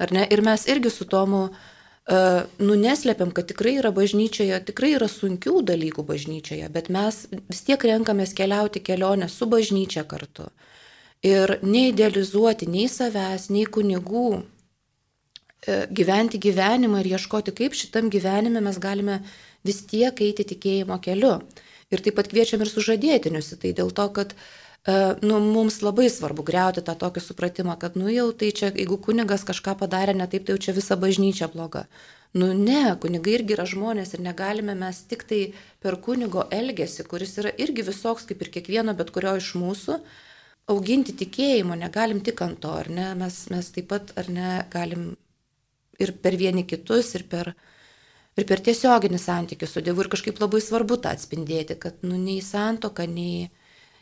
Ar 0.00 0.12
ne? 0.16 0.24
Ir 0.32 0.44
mes 0.44 0.64
irgi 0.68 0.92
su 0.92 1.04
tomu, 1.08 1.48
uh, 1.50 1.80
nu, 2.58 2.74
neslėpiam, 2.74 3.30
kad 3.34 3.48
tikrai 3.50 3.76
yra 3.78 3.92
bažnyčioje, 3.94 4.58
tikrai 4.70 4.94
yra 4.96 5.08
sunkių 5.10 5.60
dalykų 5.66 6.04
bažnyčioje, 6.08 6.68
bet 6.72 6.88
mes 6.90 7.26
vis 7.30 7.62
tiek 7.66 7.84
renkamės 7.84 8.34
keliauti 8.34 8.82
kelionę 8.82 9.28
su 9.28 9.46
bažnyčia 9.46 10.04
kartu. 10.08 10.50
Ir 11.22 11.58
neidealizuoti 11.62 12.66
nei 12.70 12.88
savęs, 12.88 13.50
nei 13.52 13.66
kunigų, 13.68 14.42
gyventi 15.66 16.40
gyvenimą 16.40 17.02
ir 17.02 17.12
ieškoti, 17.16 17.52
kaip 17.56 17.76
šitam 17.76 18.08
gyvenime 18.12 18.62
mes 18.64 18.78
galime 18.80 19.20
vis 19.66 19.82
tiek 19.86 20.22
eiti 20.24 20.46
tikėjimo 20.54 20.96
keliu. 21.04 21.38
Ir 21.90 22.00
taip 22.04 22.16
pat 22.16 22.30
kviečiam 22.30 22.62
ir 22.62 22.70
sužadėtinius 22.70 23.52
tai, 23.58 23.74
dėl 23.76 23.90
to, 23.92 24.06
kad 24.14 24.36
E, 24.88 25.16
nu, 25.20 25.38
mums 25.40 25.82
labai 25.84 26.08
svarbu 26.08 26.44
greuti 26.48 26.80
tą 26.84 26.94
tokį 27.02 27.20
supratimą, 27.20 27.74
kad, 27.82 27.98
nu 28.00 28.08
jau 28.08 28.30
tai 28.32 28.48
čia, 28.56 28.70
jeigu 28.72 28.96
kunigas 29.04 29.44
kažką 29.44 29.74
padarė 29.82 30.14
ne 30.16 30.24
taip, 30.32 30.46
tai 30.46 30.56
jau 30.56 30.62
čia 30.66 30.72
visa 30.76 30.96
bažnyčia 30.96 31.50
bloga. 31.52 31.84
Nu 32.32 32.48
ne, 32.56 32.94
kunigai 33.02 33.34
irgi 33.36 33.56
yra 33.58 33.66
žmonės 33.68 34.14
ir 34.16 34.24
negalime 34.24 34.76
mes 34.78 35.02
tik 35.10 35.26
tai 35.28 35.40
per 35.84 35.98
kunigo 36.00 36.46
elgesį, 36.60 37.04
kuris 37.10 37.36
yra 37.42 37.52
irgi 37.60 37.84
visoks 37.90 38.24
kaip 38.30 38.40
ir 38.40 38.52
kiekvieno, 38.56 38.94
bet 38.96 39.12
kurio 39.12 39.34
iš 39.36 39.52
mūsų, 39.60 39.98
auginti 40.72 41.12
tikėjimo, 41.24 41.76
negalim 41.76 42.22
tik 42.24 42.40
ant 42.46 42.62
to, 42.64 42.72
ar 42.72 42.88
ne, 42.88 43.10
mes, 43.20 43.42
mes 43.52 43.72
taip 43.74 43.90
pat, 43.92 44.14
ar 44.16 44.32
ne, 44.32 44.52
galim 44.72 45.10
ir 46.00 46.14
per 46.22 46.36
vieni 46.40 46.66
kitus, 46.68 47.14
ir 47.18 47.26
per, 47.30 47.52
ir 48.38 48.46
per 48.48 48.62
tiesioginį 48.66 49.20
santykių 49.20 49.68
su 49.68 49.82
Dievu 49.84 50.04
ir 50.04 50.12
kažkaip 50.12 50.40
labai 50.42 50.62
svarbu 50.64 51.00
tą 51.02 51.14
atspindėti, 51.16 51.78
kad, 51.80 52.00
nu, 52.06 52.18
nei 52.18 52.40
santoka, 52.44 53.06
nei 53.06 53.50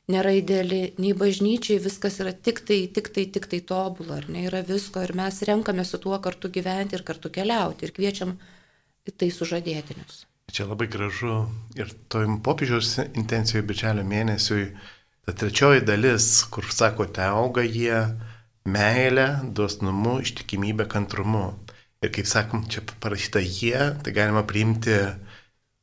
nėra 0.08 0.32
ideali, 0.38 0.80
nei 1.02 1.12
bažnyčiai 1.16 1.80
viskas 1.84 2.16
yra 2.22 2.32
tik 2.32 2.62
tai, 2.68 2.80
tik 2.94 3.10
tai, 3.14 3.26
tik 3.34 3.48
tai 3.50 3.60
tobulą, 3.68 4.22
ar 4.22 4.30
ne, 4.32 4.46
yra 4.48 4.62
visko 4.64 5.02
ir 5.04 5.12
mes 5.18 5.42
renkame 5.48 5.84
su 5.84 6.00
tuo 6.00 6.16
kartu 6.24 6.50
gyventi 6.52 6.96
ir 6.96 7.04
kartu 7.04 7.32
keliauti 7.34 7.86
ir 7.86 7.94
kviečiam 7.96 8.38
į 9.08 9.14
tai 9.20 9.28
sužadėtinius. 9.34 10.24
Čia 10.48 10.64
labai 10.64 10.88
gražu 10.88 11.42
ir 11.76 11.90
tojim 12.08 12.38
popiežiaus 12.44 12.94
intencijoje 13.04 13.66
bičelio 13.68 14.04
mėnesiui, 14.08 14.70
ta 15.28 15.34
trečioji 15.36 15.84
dalis, 15.84 16.30
kur 16.48 16.64
sakote, 16.72 17.20
auga 17.20 17.60
jie 17.66 18.00
meilę, 18.64 19.26
dosnumu, 19.52 20.18
ištikimybę, 20.24 20.86
kantrumu. 20.88 21.50
Ir 22.04 22.12
kaip 22.14 22.28
sakom, 22.30 22.62
čia 22.70 22.84
parašyta 23.02 23.42
jie, 23.42 23.78
tai 24.04 24.14
galima 24.14 24.44
priimti 24.46 24.94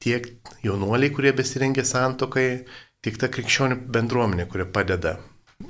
tiek 0.03 0.27
jaunuoliai, 0.63 1.11
kurie 1.11 1.33
besirengia 1.35 1.83
santokai, 1.87 2.65
tik 3.03 3.19
ta 3.19 3.27
krikščionių 3.31 3.81
bendruomenė, 3.91 4.47
kuri 4.51 4.67
padeda 4.71 5.17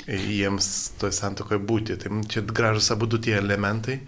jiems 0.05 0.69
toje 0.99 1.15
santokoje 1.17 1.61
būti. 1.61 1.97
Tai 2.01 2.21
čia 2.29 2.45
gražus 2.45 2.91
abu 2.93 3.09
du 3.09 3.19
tie 3.21 3.35
elementai. 3.39 3.99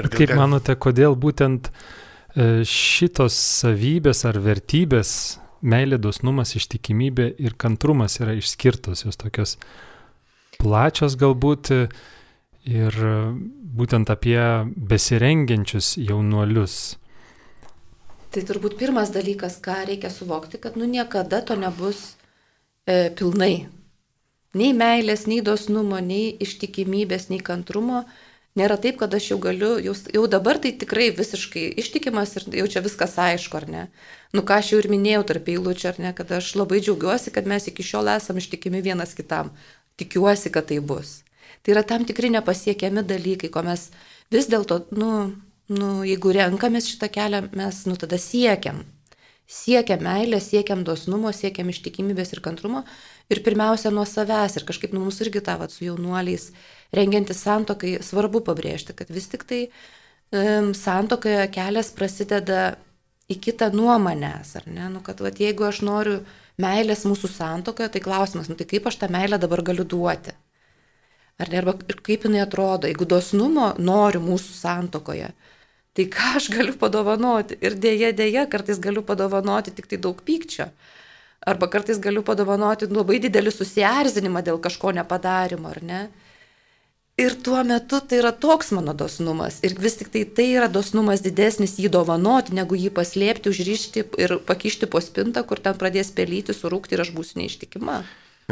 Ir 0.00 0.08
kaip 0.12 0.32
gal... 0.32 0.42
manote, 0.44 0.76
kodėl 0.80 1.16
būtent 1.20 1.68
e, 1.68 2.62
šitos 2.68 3.36
savybės 3.62 4.24
ar 4.28 4.40
vertybės, 4.44 5.14
meilė, 5.62 5.98
dosnumas, 6.02 6.56
ištikimybė 6.58 7.28
ir 7.44 7.56
kantrumas 7.60 8.18
yra 8.20 8.34
išskirtos, 8.38 9.04
jos 9.06 9.20
tokios 9.20 9.58
plačios 10.58 11.16
galbūt 11.20 11.70
ir 12.68 12.96
būtent 13.76 14.10
apie 14.12 14.40
besirengiančius 14.76 15.96
jaunuolius. 15.98 16.96
Tai 18.32 18.42
turbūt 18.48 18.78
pirmas 18.80 19.12
dalykas, 19.12 19.58
ką 19.60 19.82
reikia 19.88 20.08
suvokti, 20.12 20.60
kad 20.60 20.76
nu 20.80 20.86
niekada 20.88 21.42
to 21.44 21.56
nebus 21.58 22.14
e, 22.86 23.10
pilnai. 23.12 23.68
Nei 24.56 24.72
meilės, 24.76 25.26
nei 25.28 25.40
dosnumo, 25.44 25.98
nei 26.00 26.30
ištikimybės, 26.44 27.28
nei 27.32 27.40
kantrumo. 27.44 28.04
Nėra 28.56 28.76
taip, 28.80 28.98
kad 29.00 29.14
aš 29.16 29.30
jau 29.30 29.38
galiu, 29.40 29.78
jau, 29.80 29.94
jau 30.12 30.22
dabar 30.28 30.58
tai 30.60 30.74
tikrai 30.76 31.08
visiškai 31.16 31.70
ištikimas 31.80 32.34
ir 32.36 32.48
jau 32.60 32.66
čia 32.74 32.82
viskas 32.84 33.16
aišku, 33.16 33.56
ar 33.56 33.68
ne? 33.68 33.84
Nu 34.36 34.44
ką 34.44 34.58
aš 34.60 34.74
jau 34.74 34.80
ir 34.82 34.90
minėjau 34.92 35.24
tarp 35.28 35.48
eilučių, 35.48 35.86
ar 35.88 36.00
ne, 36.04 36.12
kad 36.16 36.32
aš 36.36 36.54
labai 36.60 36.82
džiaugiuosi, 36.84 37.32
kad 37.32 37.48
mes 37.48 37.68
iki 37.72 37.84
šiol 37.84 38.12
esame 38.12 38.44
ištikimi 38.44 38.84
vienas 38.84 39.16
kitam. 39.16 39.54
Tikiuosi, 40.00 40.52
kad 40.52 40.68
tai 40.68 40.80
bus. 40.84 41.22
Tai 41.62 41.76
yra 41.76 41.84
tam 41.86 42.06
tikri 42.08 42.32
nepasiekiami 42.34 43.04
dalykai, 43.06 43.52
ko 43.54 43.62
mes 43.66 43.88
vis 44.34 44.48
dėlto, 44.50 44.82
nu, 44.98 45.12
nu, 45.70 45.92
jeigu 46.06 46.34
renkamės 46.34 46.90
šitą 46.90 47.10
kelią, 47.12 47.44
mes, 47.58 47.84
nu, 47.86 47.98
tada 48.00 48.18
siekiam 48.18 48.82
siekiam 49.52 50.02
meilės, 50.04 50.48
siekiam 50.52 50.84
dosnumo, 50.86 51.32
siekiam 51.34 51.70
ištikimybės 51.72 52.32
ir 52.32 52.40
kantrumo 52.44 52.84
ir 53.32 53.42
pirmiausia 53.44 53.92
nuo 53.92 54.04
savęs 54.08 54.56
ir 54.56 54.66
kažkaip 54.68 54.94
nu, 54.94 55.02
mums 55.04 55.20
irgi 55.24 55.42
tą 55.44 55.58
vat, 55.60 55.74
su 55.74 55.84
jaunuoliais 55.84 56.50
rengiantis 56.96 57.42
santokai 57.44 57.98
svarbu 58.04 58.42
pabrėžti, 58.46 58.96
kad 58.96 59.10
vis 59.12 59.28
tik 59.32 59.44
tai 59.48 59.60
um, 59.66 60.72
santokoje 60.76 61.44
kelias 61.54 61.92
prasideda 61.96 62.76
į 63.30 63.38
kitą 63.44 63.70
nuo 63.74 63.94
manęs, 64.02 64.56
ar 64.60 64.68
ne? 64.68 64.88
Nu, 64.92 65.02
kad 65.04 65.20
vat, 65.24 65.40
jeigu 65.40 65.66
aš 65.68 65.82
noriu 65.86 66.20
meilės 66.60 67.06
mūsų 67.08 67.30
santokoje, 67.32 67.92
tai 67.94 68.02
klausimas, 68.04 68.50
nu, 68.50 68.56
tai 68.58 68.66
kaip 68.68 68.88
aš 68.88 68.98
tą 69.00 69.08
meilę 69.12 69.38
dabar 69.40 69.62
galiu 69.64 69.86
duoti? 69.88 70.34
Ar 71.42 71.50
ne, 71.50 71.58
arba 71.58 71.74
kaip 72.06 72.26
jinai 72.28 72.42
atrodo, 72.44 72.86
jeigu 72.86 73.06
dosnumo 73.08 73.72
noriu 73.82 74.22
mūsų 74.22 74.54
santokoje, 74.54 75.32
tai 75.96 76.08
ką 76.12 76.34
aš 76.38 76.48
galiu 76.54 76.74
padovanoti? 76.78 77.58
Ir 77.64 77.74
dėja, 77.82 78.12
dėja, 78.16 78.46
kartais 78.52 78.78
galiu 78.82 79.02
padovanoti 79.06 79.74
tik 79.74 79.90
tai 79.90 79.98
daug 80.06 80.22
pykčio. 80.22 80.70
Arba 81.42 81.66
kartais 81.66 81.98
galiu 81.98 82.22
padovanoti 82.22 82.86
labai 82.86 83.18
didelį 83.24 83.50
susierzinimą 83.56 84.44
dėl 84.46 84.62
kažko 84.62 84.94
nepadarimo, 84.94 85.72
ar 85.74 85.82
ne? 85.82 86.02
Ir 87.20 87.34
tuo 87.44 87.60
metu 87.66 87.98
tai 88.00 88.22
yra 88.22 88.30
toks 88.32 88.70
mano 88.72 88.94
dosnumas. 88.96 89.58
Ir 89.66 89.74
vis 89.82 89.98
tik 90.00 90.08
tai 90.14 90.22
tai 90.24 90.46
yra 90.54 90.68
dosnumas 90.72 91.20
didesnis 91.20 91.74
jį 91.82 91.90
dovanoti, 91.92 92.54
negu 92.56 92.78
jį 92.78 92.88
paslėpti, 92.96 93.50
užrišti 93.52 94.04
ir 94.22 94.38
pakišti 94.46 94.88
po 94.88 95.02
spintą, 95.04 95.42
kur 95.44 95.60
ten 95.60 95.76
pradės 95.76 96.14
pelyti, 96.16 96.56
surūkti 96.56 96.96
ir 96.96 97.04
aš 97.04 97.12
būsiu 97.18 97.42
neištikima. 97.42 97.98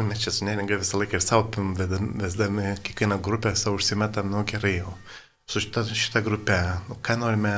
Mes 0.07 0.21
čia 0.23 0.31
su 0.33 0.45
neringa 0.47 0.79
visą 0.81 0.99
laiką 1.01 1.17
ir 1.19 1.23
savo 1.25 1.65
vesdami 2.21 2.75
kiekvieną 2.85 3.19
grupę 3.21 3.55
savo 3.55 3.79
užsimetam, 3.79 4.31
nu 4.31 4.43
gerai 4.47 4.77
jau. 4.77 4.93
Su 5.49 5.61
šita, 5.63 5.83
šita 5.83 6.21
grupė, 6.25 6.57
nu, 6.87 6.97
ką 7.03 7.17
norime, 7.19 7.53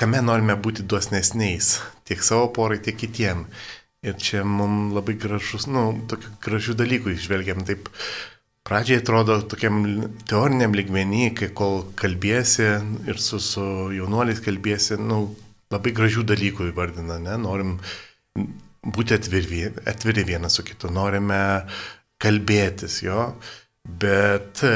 kame 0.00 0.20
norime 0.24 0.56
būti 0.56 0.86
dosnesniais, 0.90 1.78
tiek 2.08 2.22
savo 2.24 2.48
porai, 2.56 2.80
tiek 2.82 2.98
kitiem. 2.98 3.46
Ir 4.04 4.18
čia 4.20 4.42
mums 4.44 4.92
labai 4.92 5.14
gražus, 5.16 5.68
nu, 5.70 5.86
tokių 6.10 6.34
gražių 6.44 6.74
dalykų 6.80 7.14
išvelgiam. 7.14 7.62
Taip, 7.64 7.88
pradžiai 8.68 9.00
atrodo 9.00 9.38
tokiam 9.48 9.78
teoriniam 10.28 10.76
ligmenį, 10.76 11.30
kai 11.38 11.48
kol 11.56 11.86
kalbėsi 11.96 12.68
ir 13.08 13.22
su, 13.22 13.40
su 13.40 13.64
jaunuoliais 13.96 14.42
kalbėsi, 14.44 14.98
nu, 15.00 15.22
labai 15.72 15.94
gražių 15.96 16.26
dalykų 16.28 16.68
įvardina, 16.72 17.16
ne? 17.22 17.38
Norim 17.40 17.78
būti 18.84 19.16
atviri, 19.16 19.64
atviri 19.88 20.24
vienas 20.28 20.58
su 20.58 20.64
kitu, 20.66 20.90
norime 20.92 21.40
kalbėtis, 22.22 23.00
jo, 23.04 23.30
bet 23.84 24.62
e, 24.64 24.74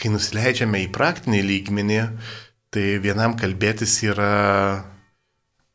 kai 0.00 0.10
nusileidžiame 0.12 0.82
į 0.84 0.90
praktinį 0.94 1.42
lygmenį, 1.50 2.00
tai 2.74 2.86
vienam 3.04 3.36
kalbėtis 3.38 4.00
yra 4.08 4.32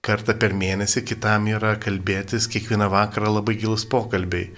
kartą 0.06 0.36
per 0.40 0.56
mėnesį, 0.58 1.04
kitam 1.08 1.48
yra 1.52 1.76
kalbėtis 1.82 2.48
kiekvieną 2.52 2.90
vakarą 2.92 3.32
labai 3.38 3.58
gilus 3.60 3.86
pokalbiai. 3.90 4.50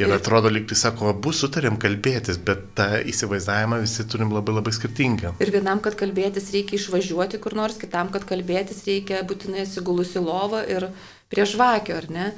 Ir 0.00 0.14
atrodo, 0.16 0.50
lyg 0.52 0.64
tai 0.70 0.78
sako, 0.78 1.10
abu 1.12 1.32
sutarėm 1.36 1.76
kalbėtis, 1.80 2.38
bet 2.46 2.62
tą 2.78 2.88
įsivaizdavimą 3.10 3.80
visi 3.82 4.06
turim 4.08 4.32
labai 4.32 4.54
labai 4.56 4.72
skirtingą. 4.76 5.34
Ir 5.42 5.52
vienam, 5.52 5.82
kad 5.84 5.98
kalbėtis 6.00 6.48
reikia 6.54 6.78
išvažiuoti 6.78 7.40
kur 7.42 7.56
nors, 7.58 7.76
kitam, 7.80 8.08
kad 8.14 8.24
kalbėtis 8.28 8.82
reikia 8.88 9.20
būtinai 9.28 9.66
atsigulus 9.66 10.16
į 10.16 10.24
lovą 10.24 10.64
ir 10.64 10.88
prie 11.32 11.46
žvakio, 11.48 12.00
ar 12.00 12.08
ne? 12.12 12.30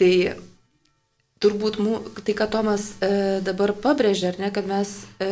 Tai 0.00 0.12
turbūt 1.42 1.78
mū, 1.82 1.98
tai, 2.22 2.34
ką 2.38 2.46
Tomas 2.52 2.92
e, 3.02 3.10
dabar 3.44 3.74
pabrėžė, 3.82 4.32
ar 4.32 4.40
ne, 4.42 4.50
kad 4.54 4.68
mes 4.70 4.94
e, 5.18 5.28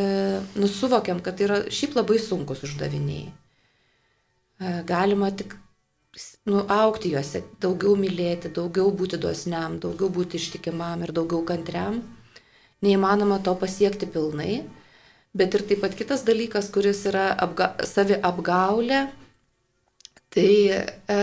nusuvokiam, 0.59 1.21
kad 1.23 1.39
tai 1.39 1.47
yra 1.47 1.59
šiaip 1.71 1.95
labai 1.97 2.19
sunkus 2.21 2.65
uždaviniai. 2.67 3.29
E, 3.31 4.73
galima 4.87 5.31
tik 5.31 5.55
nu, 6.49 6.63
aukti 6.69 7.11
juose, 7.13 7.43
daugiau 7.61 7.95
mylėti, 7.99 8.51
daugiau 8.53 8.91
būti 8.95 9.19
dosniam, 9.21 9.77
daugiau 9.81 10.09
būti 10.13 10.39
ištikimam 10.41 11.03
ir 11.05 11.13
daugiau 11.15 11.43
kantriam. 11.45 12.01
Neįmanoma 12.81 13.37
to 13.45 13.53
pasiekti 13.61 14.09
pilnai. 14.09 14.63
Bet 15.37 15.53
ir 15.55 15.63
taip 15.67 15.83
pat 15.83 15.93
kitas 15.95 16.25
dalykas, 16.27 16.71
kuris 16.73 17.05
yra 17.07 17.29
apga, 17.39 17.69
savi 17.87 18.17
apgaulė, 18.19 19.05
tai 20.31 20.55
e, 20.71 21.19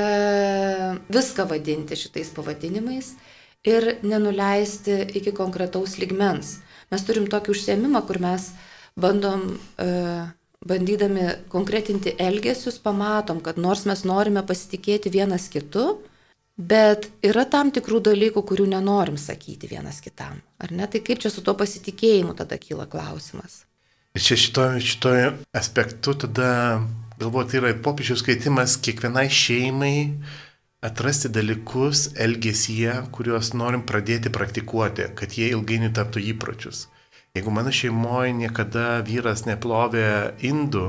viską 1.13 1.45
vadinti 1.51 1.99
šitais 1.99 2.31
pavadinimais 2.37 3.11
ir 3.69 3.99
nenuleisti 4.07 4.97
iki 5.19 5.35
konkretaus 5.37 5.99
ligmens. 6.01 6.59
Mes 6.89 7.05
turim 7.05 7.29
tokį 7.29 7.53
užsiemimą, 7.53 8.01
kur 8.09 8.21
mes 8.23 8.49
bandom 8.97 9.45
e, 9.77 9.89
bandydami 10.67 11.29
konkretinti 11.49 12.15
elgesius, 12.19 12.79
pamatom, 12.83 13.41
kad 13.45 13.59
nors 13.59 13.85
mes 13.87 14.05
norime 14.09 14.43
pasitikėti 14.47 15.13
vienas 15.15 15.49
kitu, 15.53 15.99
bet 16.59 17.09
yra 17.23 17.45
tam 17.47 17.71
tikrų 17.75 18.03
dalykų, 18.11 18.43
kurių 18.43 18.67
nenorim 18.75 19.19
sakyti 19.21 19.71
vienas 19.71 20.03
kitam. 20.03 20.41
Ar 20.59 20.75
ne? 20.75 20.89
Tai 20.91 21.03
kaip 21.07 21.23
čia 21.23 21.31
su 21.31 21.45
tuo 21.47 21.55
pasitikėjimu 21.59 22.35
tada 22.39 22.59
kyla 22.59 22.89
klausimas? 22.91 23.63
Ir 24.19 24.25
čia 24.25 24.39
šitoje 24.41 24.83
šito 24.83 25.15
aspektu 25.55 26.17
tada, 26.27 26.51
galbūt, 27.21 27.55
yra 27.61 27.71
popiežiaus 27.85 28.25
skaitimas 28.25 28.75
kiekvienai 28.83 29.29
šeimai 29.31 29.97
atrasti 30.83 31.31
dalykus 31.31 32.09
elgesyje, 32.19 32.95
kuriuos 33.15 33.53
norim 33.55 33.83
pradėti 33.87 34.31
praktikuoti, 34.35 35.11
kad 35.19 35.35
jie 35.39 35.53
ilgainiui 35.55 35.95
taptų 35.95 36.23
įpročius. 36.35 36.87
Jeigu 37.39 37.53
mano 37.55 37.71
šeimoje 37.75 38.33
niekada 38.35 38.99
vyras 39.07 39.45
neplovė 39.47 40.09
indų, 40.43 40.89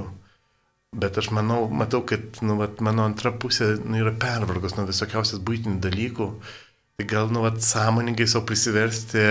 bet 0.97 1.19
aš 1.21 1.29
manau, 1.37 1.67
matau, 1.69 2.01
kad 2.09 2.39
nu, 2.41 2.55
vat, 2.57 2.81
mano 2.81 3.05
antra 3.05 3.31
pusė 3.31 3.75
nu, 3.83 3.99
yra 4.01 4.15
pervargus 4.17 4.73
nuo 4.77 4.87
visokiausias 4.89 5.43
būtinių 5.45 5.77
dalykų, 5.83 6.31
tai 6.97 7.05
gal 7.11 7.29
nu, 7.29 7.43
vat, 7.45 7.61
sąmoningai 7.61 8.25
savo 8.27 8.47
prisiversti 8.49 9.21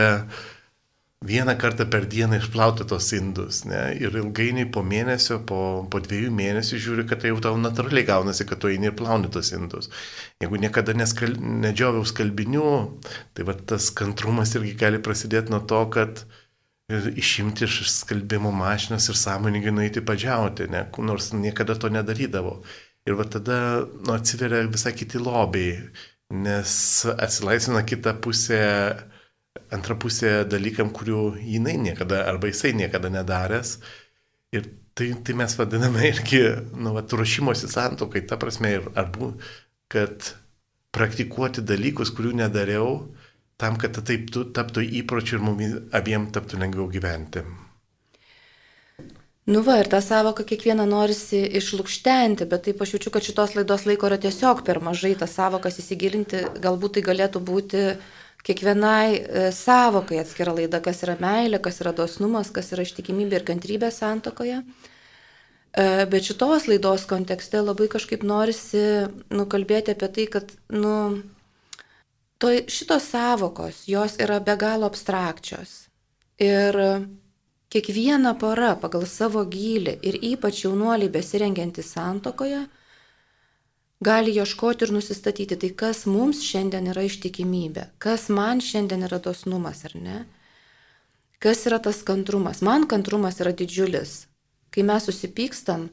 vieną 1.27 1.57
kartą 1.59 1.87
per 1.91 2.07
dieną 2.07 2.39
išplauti 2.39 2.87
tos 2.87 3.11
indus. 3.13 3.65
Ne? 3.67 3.81
Ir 3.99 4.15
ilgainiui 4.21 4.69
po 4.71 4.85
mėnesio, 4.87 5.41
po, 5.51 5.61
po 5.91 5.99
dviejų 6.05 6.31
mėnesių 6.31 6.79
žiūri, 6.85 7.07
kad 7.11 7.25
tai 7.25 7.33
jau 7.33 7.41
tau 7.43 7.59
natūraliai 7.59 8.07
gaunasi, 8.07 8.47
kad 8.47 8.63
tu 8.63 8.71
eini 8.71 8.93
ir 8.93 8.95
plauni 8.99 9.31
tos 9.35 9.51
indus. 9.57 9.91
Jeigu 10.39 10.63
niekada 10.63 10.95
neskal, 10.95 11.35
nedžioviau 11.67 12.07
skalbinių, 12.07 12.69
tai 13.35 13.49
va, 13.51 13.59
tas 13.59 13.91
kantrumas 13.91 14.55
irgi 14.55 14.77
gali 14.79 15.03
prasidėti 15.03 15.51
nuo 15.51 15.65
to, 15.67 15.83
kad 15.91 16.23
ir 16.89 17.13
išimti 17.21 17.67
iš 17.67 17.83
skalbimo 17.93 18.51
mašinos 18.55 19.09
ir 19.11 19.17
sąmoningai 19.21 19.73
nueiti 19.77 20.05
padžiauti, 20.05 20.69
ne, 20.73 20.87
nors 21.11 21.33
niekada 21.37 21.77
to 21.77 21.91
nedarydavo. 21.93 22.55
Ir 23.09 23.17
va 23.19 23.25
tada 23.29 23.59
nu, 23.85 24.15
atsiveria 24.15 24.65
visai 24.73 24.95
kiti 24.97 25.21
lobiai, 25.21 25.77
nes 26.45 26.73
atsilaisvina 27.13 27.85
kita 27.89 28.15
pusė, 28.25 28.61
antra 29.73 29.97
pusė 30.01 30.43
dalykam, 30.49 30.93
kurių 30.97 31.23
jinai 31.55 31.77
niekada 31.81 32.25
arba 32.29 32.51
jisai 32.53 32.75
niekada 32.77 33.13
nedaręs. 33.13 33.79
Ir 34.57 34.69
tai, 34.97 35.13
tai 35.25 35.37
mes 35.37 35.57
vadiname 35.61 36.09
irgi, 36.09 36.43
nu, 36.77 36.93
va, 36.97 37.05
ruošimosi 37.05 37.69
santokai, 37.69 38.25
ta 38.29 38.41
prasme, 38.41 38.75
ir, 38.81 38.91
arba, 38.97 39.35
kad 39.93 40.33
praktikuoti 40.97 41.65
dalykus, 41.69 42.13
kurių 42.17 42.35
nedariau, 42.43 42.93
tam, 43.59 43.79
kad 43.81 43.99
taip 44.07 44.31
taptų 44.55 44.85
įpročių 45.03 45.39
ir 45.39 45.43
mums 45.43 45.81
abiem 45.95 46.29
taptų 46.35 46.61
lengviau 46.63 46.87
gyventi. 46.93 47.43
Nu 49.49 49.63
va, 49.65 49.79
ir 49.81 49.89
tą 49.89 50.03
savoką 50.05 50.45
kiekvieną 50.45 50.85
norisi 50.85 51.39
išlūkštenti, 51.57 52.45
bet 52.51 52.67
taip 52.67 52.83
aš 52.85 52.91
jaučiu, 52.95 53.13
kad 53.15 53.25
šitos 53.25 53.55
laidos 53.57 53.87
laiko 53.89 54.11
yra 54.11 54.19
tiesiog 54.21 54.61
per 54.67 54.83
mažai 54.85 55.15
tas 55.17 55.33
savokas 55.39 55.81
įsigilinti, 55.81 56.43
galbūt 56.61 56.99
tai 56.99 57.03
galėtų 57.07 57.41
būti 57.49 57.81
kiekvienai 58.45 59.07
e, 59.17 59.47
savokai 59.57 60.21
atskira 60.21 60.53
laida, 60.53 60.83
kas 60.85 61.01
yra 61.07 61.17
meilė, 61.23 61.63
kas 61.65 61.81
yra 61.81 61.95
dosnumas, 61.97 62.53
kas 62.53 62.69
yra 62.77 62.85
ištikimybė 62.85 63.41
ir 63.41 63.47
kantrybė 63.49 63.89
santokoje. 63.95 64.61
E, 64.61 65.89
bet 66.13 66.29
šitos 66.29 66.69
laidos 66.69 67.09
kontekste 67.09 67.65
labai 67.65 67.89
kažkaip 67.89 68.29
norisi 68.29 68.85
nukalbėti 69.33 69.97
apie 69.97 70.13
tai, 70.13 70.29
kad, 70.37 70.53
nu, 70.77 70.95
to, 72.39 72.51
šitos 72.69 73.11
savokos, 73.11 73.83
jos 73.87 74.19
yra 74.23 74.41
be 74.41 74.57
galo 74.57 74.87
abstrakčios. 74.87 75.89
Ir 76.39 76.77
kiekviena 77.69 78.35
pora 78.39 78.77
pagal 78.81 79.07
savo 79.07 79.43
gylį 79.45 79.99
ir 80.07 80.19
ypač 80.33 80.63
jaunuoliai 80.65 81.11
besirengiantys 81.11 81.91
santokoje 81.97 82.65
gali 84.01 84.37
ieškoti 84.39 84.87
ir 84.87 84.95
nusistatyti, 84.95 85.59
tai 85.59 85.73
kas 85.75 86.05
mums 86.07 86.45
šiandien 86.47 86.87
yra 86.93 87.03
ištikimybė, 87.09 87.89
kas 87.99 88.29
man 88.31 88.63
šiandien 88.63 89.03
yra 89.09 89.19
dosnumas 89.19 89.83
ar 89.89 89.97
ne. 89.99 90.19
Kas 91.43 91.67
yra 91.67 91.79
tas 91.83 92.03
kantrumas? 92.07 92.63
Man 92.63 92.87
kantrumas 92.91 93.39
yra 93.43 93.51
didžiulis. 93.55 94.27
Kai 94.75 94.83
mes 94.87 95.05
susipykstam, 95.07 95.89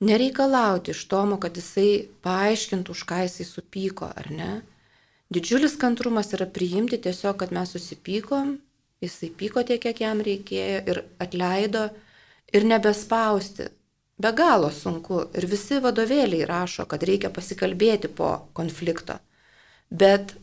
nereikalauti 0.00 0.92
iš 0.92 1.04
Tomo, 1.08 1.36
kad 1.40 1.56
jisai 1.56 2.08
paaiškintų, 2.24 2.92
už 2.96 3.04
ką 3.08 3.24
jisai 3.24 3.46
supyko, 3.48 4.08
ar 4.08 4.30
ne 4.32 4.50
Didžiulis 5.32 5.78
kantrumas 5.80 6.32
yra 6.36 6.46
priimti 6.46 6.98
tiesiog, 7.00 7.38
kad 7.40 7.52
mes 7.52 7.72
susipykom, 7.72 8.58
jisai 9.02 9.30
pyko 9.38 9.64
tiek, 9.64 9.80
kiek 9.82 10.02
jam 10.04 10.20
reikėjo 10.24 10.82
ir 10.90 11.00
atleido 11.22 11.88
ir 12.52 12.66
nebespausti. 12.68 13.70
Be 14.20 14.30
galo 14.36 14.70
sunku 14.70 15.24
ir 15.34 15.46
visi 15.50 15.80
vadovėliai 15.82 16.46
rašo, 16.46 16.86
kad 16.86 17.02
reikia 17.02 17.32
pasikalbėti 17.34 18.12
po 18.14 18.30
konflikto. 18.54 19.16
Bet 19.90 20.36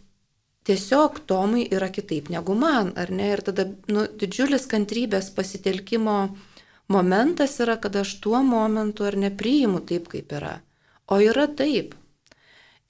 tiesiog 0.68 1.22
Tomui 1.30 1.64
yra 1.72 1.88
kitaip 1.94 2.28
negu 2.34 2.56
man, 2.58 2.92
ar 3.00 3.14
ne? 3.16 3.32
Ir 3.32 3.44
tada 3.48 3.70
nu, 3.88 4.04
didžiulis 4.12 4.68
kantrybės 4.72 5.32
pasitelkimo 5.38 6.18
momentas 6.92 7.56
yra, 7.64 7.78
kad 7.80 7.96
aš 7.96 8.18
tuo 8.26 8.42
momentu 8.44 9.08
ar 9.08 9.16
nepriimu 9.16 9.86
taip, 9.88 10.12
kaip 10.12 10.36
yra. 10.36 10.58
O 11.08 11.22
yra 11.24 11.48
taip. 11.48 11.96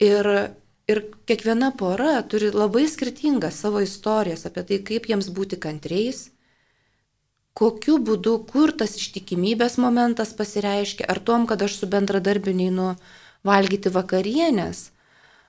Ir 0.02 0.26
Ir 0.90 1.04
kiekviena 1.30 1.70
pora 1.78 2.16
turi 2.26 2.50
labai 2.50 2.88
skirtingas 2.90 3.60
savo 3.62 3.80
istorijas 3.84 4.46
apie 4.48 4.64
tai, 4.66 4.78
kaip 4.82 5.06
jiems 5.10 5.28
būti 5.30 5.58
kantriais, 5.62 6.30
kokiu 7.54 7.98
būdu, 8.02 8.38
kur 8.50 8.72
tas 8.74 8.96
ištikimybės 8.98 9.78
momentas 9.78 10.32
pasireiškia, 10.34 11.06
ar 11.06 11.20
tom, 11.20 11.46
kad 11.46 11.62
aš 11.62 11.76
su 11.82 11.88
bendradarbiu 11.90 12.54
neinu 12.56 12.94
valgyti 13.46 13.92
vakarienės, 13.92 14.88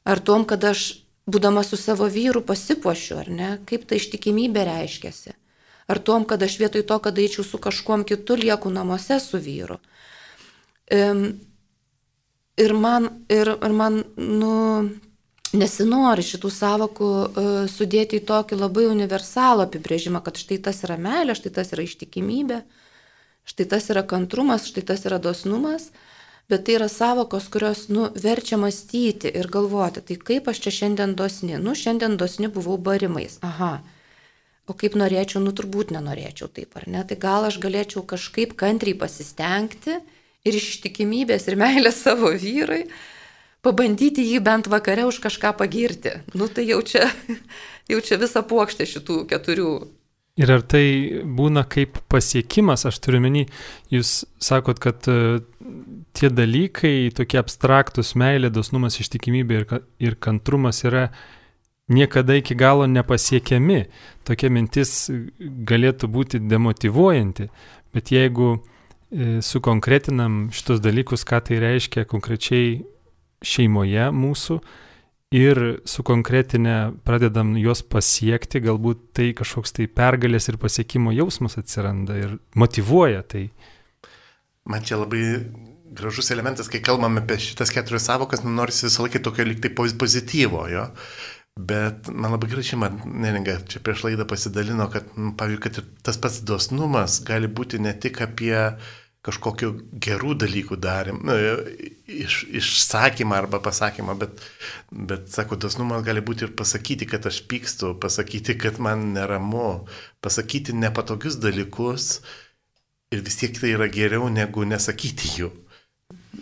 ar 0.05 0.19
tom, 0.19 0.45
kad 0.45 0.63
aš, 0.69 0.99
būdama 1.25 1.63
su 1.63 1.79
savo 1.79 2.09
vyru, 2.11 2.43
pasipuošiu, 2.43 3.17
ar 3.23 3.31
ne, 3.31 3.49
kaip 3.69 3.88
ta 3.88 3.95
ištikimybė 3.95 4.65
reiškiasi. 4.67 5.34
Ar 5.88 5.99
tom, 5.99 6.25
kad 6.27 6.43
aš 6.43 6.57
vietoj 6.59 6.86
to, 6.88 6.97
kad 7.03 7.17
eičiau 7.19 7.43
su 7.47 7.59
kažkuom 7.59 8.05
kitu, 8.07 8.38
lieku 8.39 8.71
namuose 8.71 9.19
su 9.19 9.39
vyru. 9.39 9.79
Ir 12.63 12.73
man, 12.77 13.09
ir, 13.34 13.49
ir 13.55 13.73
man 13.73 14.03
nu, 14.15 14.53
nesinori 15.58 16.24
šitų 16.26 16.49
savokų 16.51 17.10
uh, 17.10 17.51
sudėti 17.72 18.20
į 18.20 18.26
tokį 18.30 18.58
labai 18.60 18.88
universalų 18.89 19.68
apibrėžimą, 19.68 20.24
kad 20.26 20.39
štai 20.41 20.60
tas 20.66 20.84
yra 20.88 20.97
meilė, 21.01 21.36
štai 21.38 21.54
tas 21.54 21.74
yra 21.76 21.86
ištikimybė, 21.86 22.64
štai 23.49 23.68
tas 23.70 23.89
yra 23.93 24.04
kantrumas, 24.08 24.68
štai 24.70 24.86
tas 24.89 25.06
yra 25.10 25.20
dosnumas, 25.22 25.91
bet 26.51 26.66
tai 26.68 26.78
yra 26.80 26.89
savokos, 26.91 27.47
kurios 27.54 27.88
nu, 27.93 28.10
verčia 28.26 28.60
mąstyti 28.60 29.32
ir 29.32 29.49
galvoti, 29.51 30.04
tai 30.04 30.20
kaip 30.20 30.49
aš 30.51 30.64
čia 30.66 30.78
šiandien 30.80 31.16
dosni, 31.20 31.58
nu 31.62 31.76
šiandien 31.78 32.18
dosni 32.20 32.51
buvau 32.51 32.78
barimais, 32.78 33.39
aha. 33.45 33.78
O 34.64 34.74
kaip 34.80 34.93
norėčiau, 34.95 35.41
nu 35.43 35.51
turbūt 35.51 35.91
nenorėčiau 35.91 36.47
taip, 36.47 36.78
ar 36.80 36.86
ne? 36.88 37.01
Tai 37.04 37.18
gal 37.20 37.49
aš 37.49 37.58
galėčiau 37.60 38.06
kažkaip 38.08 38.54
kantriai 38.56 38.95
pasistengti 38.95 39.97
ir 40.47 40.56
iš 40.56 40.70
ištikimybės 40.78 41.49
ir 41.51 41.58
meilės 41.60 41.99
savo 42.06 42.32
vyrui 42.32 42.86
pabandyti 43.64 44.26
jį 44.28 44.43
bent 44.43 44.70
vakare 44.72 45.07
už 45.07 45.22
kažką 45.24 45.55
pagirti. 45.59 46.20
Nu 46.38 46.49
tai 46.51 46.68
jau 46.68 46.82
čia, 46.86 47.07
jau 47.91 47.99
čia 48.03 48.20
visa 48.22 48.43
puokštė 48.45 48.88
šitų 48.95 49.24
keturių. 49.32 49.74
Ir 50.41 50.49
ar 50.49 50.64
tai 50.66 50.86
būna 51.30 51.61
kaip 51.70 51.99
pasiekimas, 52.09 52.88
aš 52.89 52.97
turiu 53.05 53.20
menį, 53.22 53.43
jūs 53.93 54.24
sakot, 54.41 54.80
kad 54.82 55.05
uh, 55.11 55.38
tie 56.18 56.32
dalykai, 56.34 57.11
tokie 57.14 57.38
abstraktus 57.38 58.16
meilė, 58.18 58.49
dosnumas, 58.53 58.97
ištikimybė 59.01 59.59
ir, 59.59 59.68
ir 60.01 60.18
kantrumas 60.18 60.82
yra 60.88 61.11
niekada 61.93 62.39
iki 62.39 62.57
galo 62.57 62.88
nepasiekiami. 62.89 63.84
Tokia 64.26 64.49
mintis 64.53 65.09
galėtų 65.70 66.09
būti 66.09 66.41
demotivuojanti, 66.41 67.49
bet 67.93 68.14
jeigu 68.14 68.55
e, 68.55 69.41
sukonkretinam 69.45 70.47
šitos 70.55 70.82
dalykus, 70.82 71.28
ką 71.30 71.43
tai 71.45 71.61
reiškia 71.61 72.07
konkrečiai 72.09 72.80
šeimoje 73.43 74.07
mūsų 74.15 74.59
ir 75.33 75.59
sukonkretinę 75.89 76.77
pradedam 77.05 77.55
juos 77.57 77.81
pasiekti, 77.81 78.61
galbūt 78.63 79.03
tai 79.17 79.31
kažkoks 79.37 79.73
tai 79.79 79.87
pergalės 79.89 80.49
ir 80.51 80.59
pasiekimo 80.61 81.13
jausmas 81.15 81.57
atsiranda 81.57 82.17
ir 82.21 82.35
motivuoja 82.59 83.23
tai. 83.25 83.47
Man 84.69 84.85
čia 84.85 85.01
labai 85.01 85.23
gražus 85.93 86.29
elementas, 86.33 86.69
kai 86.69 86.81
kalbame 86.85 87.23
apie 87.23 87.39
šitas 87.41 87.73
keturias 87.73 88.05
savokas, 88.09 88.45
nu, 88.45 88.53
nors 88.53 88.83
visą 88.85 89.05
laiką 89.05 89.23
tokio 89.25 89.45
liktai 89.47 89.73
pozityvo, 89.73 90.67
jo. 90.71 90.87
Bet 91.53 92.07
man 92.09 92.33
labai 92.33 92.49
gerai 92.49 92.63
šeima, 92.65 92.89
neringa, 93.05 93.59
čia 93.69 93.81
prieš 93.85 94.07
laidą 94.07 94.25
pasidalino, 94.29 94.87
kad, 94.93 95.11
nu, 95.17 95.35
pavyzdžiui, 95.37 95.61
kad 95.65 95.81
ir 95.81 95.89
tas 96.05 96.17
pats 96.21 96.39
dosnumas 96.45 97.19
gali 97.25 97.49
būti 97.49 97.81
ne 97.81 97.93
tik 97.93 98.23
apie 98.25 98.55
uh, 98.57 98.93
kažkokiu 99.24 99.69
gerų 100.03 100.34
dalykų 100.43 100.78
darim, 100.84 101.21
nu, 101.24 101.36
iš, 102.11 102.41
išsakymą 102.59 103.38
arba 103.39 103.61
pasakymą, 103.63 104.17
bet, 104.19 104.41
bet, 104.91 105.30
sako, 105.32 105.55
dosnumas 105.63 106.03
gali 106.03 106.24
būti 106.26 106.47
ir 106.47 106.55
pasakyti, 106.59 107.07
kad 107.07 107.30
aš 107.30 107.39
pykstu, 107.47 107.93
pasakyti, 108.03 108.57
kad 108.59 108.82
man 108.84 109.13
neramu, 109.15 109.86
pasakyti 110.24 110.76
nepatogius 110.76 111.39
dalykus 111.39 112.17
ir 113.15 113.24
vis 113.24 113.39
tiek 113.39 113.55
tai 113.55 113.71
yra 113.78 113.88
geriau 113.88 114.28
negu 114.28 114.67
nesakyti 114.67 115.32
jų. 115.39 115.51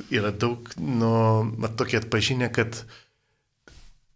Yra 0.10 0.32
daug, 0.34 0.74
nu, 0.82 1.14
mat 1.62 1.78
tokie 1.78 2.02
atpažinę, 2.02 2.50
kad 2.56 2.82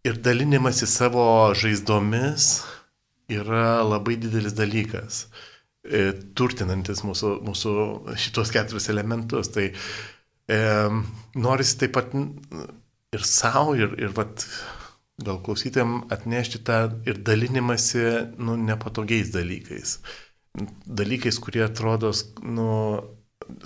ir 0.06 0.18
dalinimas 0.26 0.82
į 0.82 0.90
savo 0.90 1.26
žaizdomis 1.54 2.64
yra 3.30 3.84
labai 3.86 4.18
didelis 4.18 4.56
dalykas. 4.58 5.26
E, 5.26 5.55
turtinantis 6.38 7.02
mūsų, 7.06 7.32
mūsų 7.46 7.74
šitos 8.20 8.52
keturis 8.54 8.88
elementus. 8.92 9.50
Tai 9.54 9.68
e, 9.70 10.60
norisi 11.38 11.78
taip 11.80 11.94
pat 11.96 12.14
ir 13.16 13.26
savo, 13.26 13.74
ir, 13.78 13.94
ir 14.00 14.14
vat, 14.16 14.46
gal 15.22 15.40
klausytėm 15.44 16.02
atnešti 16.12 16.62
tą 16.66 16.80
ir 17.08 17.20
dalinimąsi 17.24 18.06
nu, 18.38 18.56
nepatogiais 18.60 19.32
dalykais. 19.34 19.98
Dalykais, 20.86 21.38
kurie 21.42 21.64
atrodo 21.66 22.12
nu, 22.44 22.70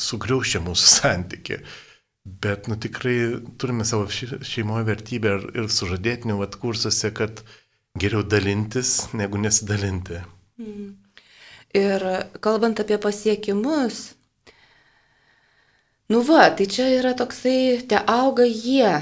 sugriaušia 0.00 0.62
mūsų 0.64 0.90
santyki. 0.96 1.60
Bet 2.20 2.68
nu, 2.68 2.76
tikrai 2.76 3.16
turime 3.58 3.86
savo 3.88 4.06
šeimoje 4.10 4.86
vertybę 4.90 5.36
ir, 5.38 5.46
ir 5.62 5.70
sužadėtinių 5.72 6.36
kursuose, 6.60 7.10
kad 7.16 7.42
geriau 7.98 8.22
dalintis 8.22 9.08
negu 9.16 9.40
nesidalinti. 9.40 10.20
Mm. 10.60 10.99
Ir 11.76 12.02
kalbant 12.42 12.80
apie 12.82 12.98
pasiekimus, 12.98 14.14
nu 16.10 16.22
va, 16.26 16.48
tai 16.50 16.66
čia 16.66 16.88
yra 16.98 17.12
toksai, 17.14 17.78
te 17.86 18.00
auga 18.10 18.42
jie, 18.42 18.96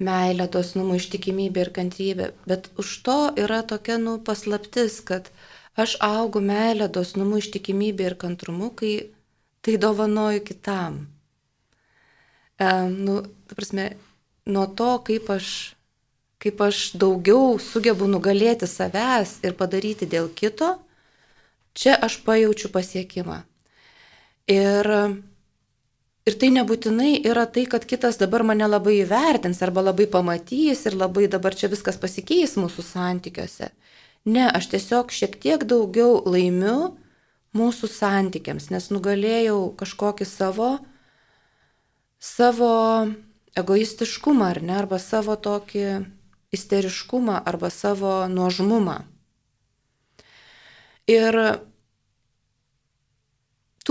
meilė, 0.00 0.44
dosnumo, 0.52 0.98
ištikimybė 1.00 1.64
ir 1.64 1.70
kantrybė, 1.76 2.26
bet 2.48 2.68
už 2.80 2.92
to 3.06 3.20
yra 3.40 3.62
tokia, 3.64 3.96
nu, 4.00 4.18
paslaptis, 4.20 4.98
kad 5.00 5.30
aš 5.80 5.96
augu 6.04 6.42
meilę, 6.44 6.90
dosnumu, 6.92 7.40
ištikimybė 7.40 8.10
ir 8.10 8.18
kantrumu, 8.20 8.68
kai 8.76 8.92
tai 9.64 9.78
dovanoju 9.80 10.44
kitam. 10.44 11.00
E, 12.60 12.68
nu, 12.88 13.22
prasme, 13.54 13.94
nuo 14.44 14.66
to, 14.76 14.92
kaip 15.08 15.32
aš, 15.32 15.48
kaip 16.40 16.60
aš 16.68 16.90
daugiau 17.00 17.56
sugebu 17.60 18.08
nugalėti 18.12 18.68
savęs 18.68 19.38
ir 19.44 19.56
padaryti 19.56 20.08
dėl 20.08 20.28
kito, 20.36 20.74
Čia 21.74 21.96
aš 22.02 22.20
pajaučiu 22.26 22.70
pasiekimą. 22.74 23.42
Ir, 24.50 24.86
ir 26.26 26.38
tai 26.40 26.50
nebūtinai 26.54 27.20
yra 27.30 27.46
tai, 27.46 27.66
kad 27.70 27.86
kitas 27.86 28.18
dabar 28.18 28.42
mane 28.46 28.66
labai 28.66 28.96
įvertins 29.04 29.62
arba 29.62 29.84
labai 29.84 30.08
pamatys 30.10 30.82
ir 30.90 30.98
labai 30.98 31.28
dabar 31.30 31.54
čia 31.54 31.70
viskas 31.70 32.00
pasikeis 32.00 32.56
mūsų 32.58 32.86
santykiuose. 32.86 33.70
Ne, 34.26 34.48
aš 34.50 34.72
tiesiog 34.74 35.14
šiek 35.14 35.38
tiek 35.40 35.62
daugiau 35.64 36.18
laimiu 36.26 36.96
mūsų 37.56 37.88
santykiams, 37.88 38.68
nes 38.74 38.90
nugalėjau 38.92 39.70
kažkokį 39.78 40.26
savo, 40.28 40.70
savo 42.18 42.74
egoistiškumą 43.58 44.50
ar 44.54 44.60
ne, 44.62 44.76
arba 44.82 44.98
savo 45.02 45.38
tokį 45.40 45.86
isteriškumą, 46.54 47.40
arba 47.46 47.70
savo 47.70 48.26
nuožmumą. 48.28 49.00
Ir 51.10 51.36